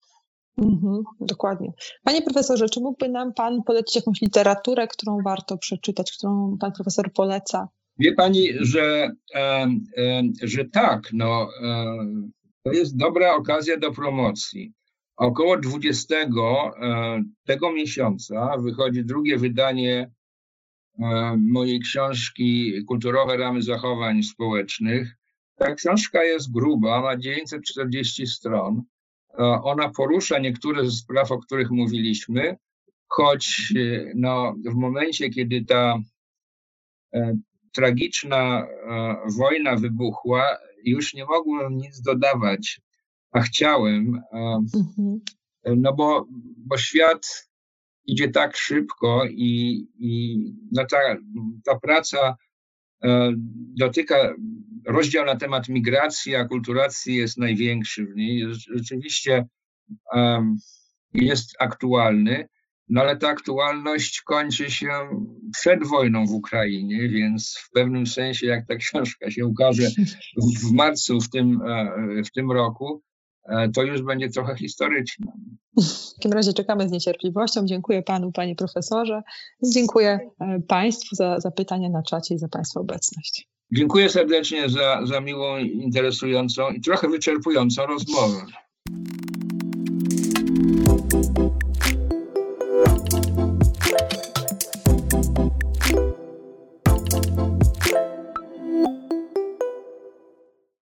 [0.58, 1.72] Mhm, dokładnie.
[2.04, 7.14] Panie profesorze, czy mógłby nam pan polecić jakąś literaturę, którą warto przeczytać, którą pan profesor
[7.14, 7.68] poleca?
[8.00, 9.39] Wie pani, że, e,
[9.97, 11.97] e, że tak, no, e,
[12.64, 14.74] to jest dobra okazja do promocji.
[15.18, 16.28] Około 20 e,
[17.45, 20.12] tego miesiąca wychodzi drugie wydanie
[21.38, 25.16] mojej książki Kulturowe ramy zachowań społecznych.
[25.56, 28.84] Ta książka jest gruba, ma 940 stron.
[29.64, 32.58] Ona porusza niektóre ze spraw, o których mówiliśmy,
[33.08, 33.74] choć
[34.16, 36.00] no, w momencie, kiedy ta
[37.74, 38.68] tragiczna
[39.38, 42.82] wojna wybuchła, już nie mogłem nic dodawać
[43.32, 45.20] a chciałem, mhm.
[45.76, 46.26] no bo,
[46.58, 47.50] bo świat
[48.06, 50.40] idzie tak szybko i, i
[50.72, 50.98] no ta,
[51.66, 52.36] ta praca
[53.04, 53.34] e,
[53.78, 54.34] dotyka,
[54.86, 58.46] rozdział na temat migracji, akulturacji jest największy w niej.
[58.76, 59.46] Rzeczywiście
[61.14, 62.48] jest aktualny,
[62.90, 64.90] no ale ta aktualność kończy się
[65.60, 69.84] przed wojną w Ukrainie, więc w pewnym sensie, jak ta książka się ukaże
[70.38, 73.04] w marcu w tym, e, w tym roku,
[73.50, 75.32] E, to już będzie trochę historyczne.
[75.78, 77.66] W takim razie czekamy z niecierpliwością.
[77.66, 79.22] Dziękuję panu, panie profesorze.
[79.74, 83.48] Dziękuję e, państwu za, za pytania na czacie i za państwa obecność.
[83.72, 88.46] Dziękuję serdecznie za, za miłą, interesującą i trochę wyczerpującą rozmowę.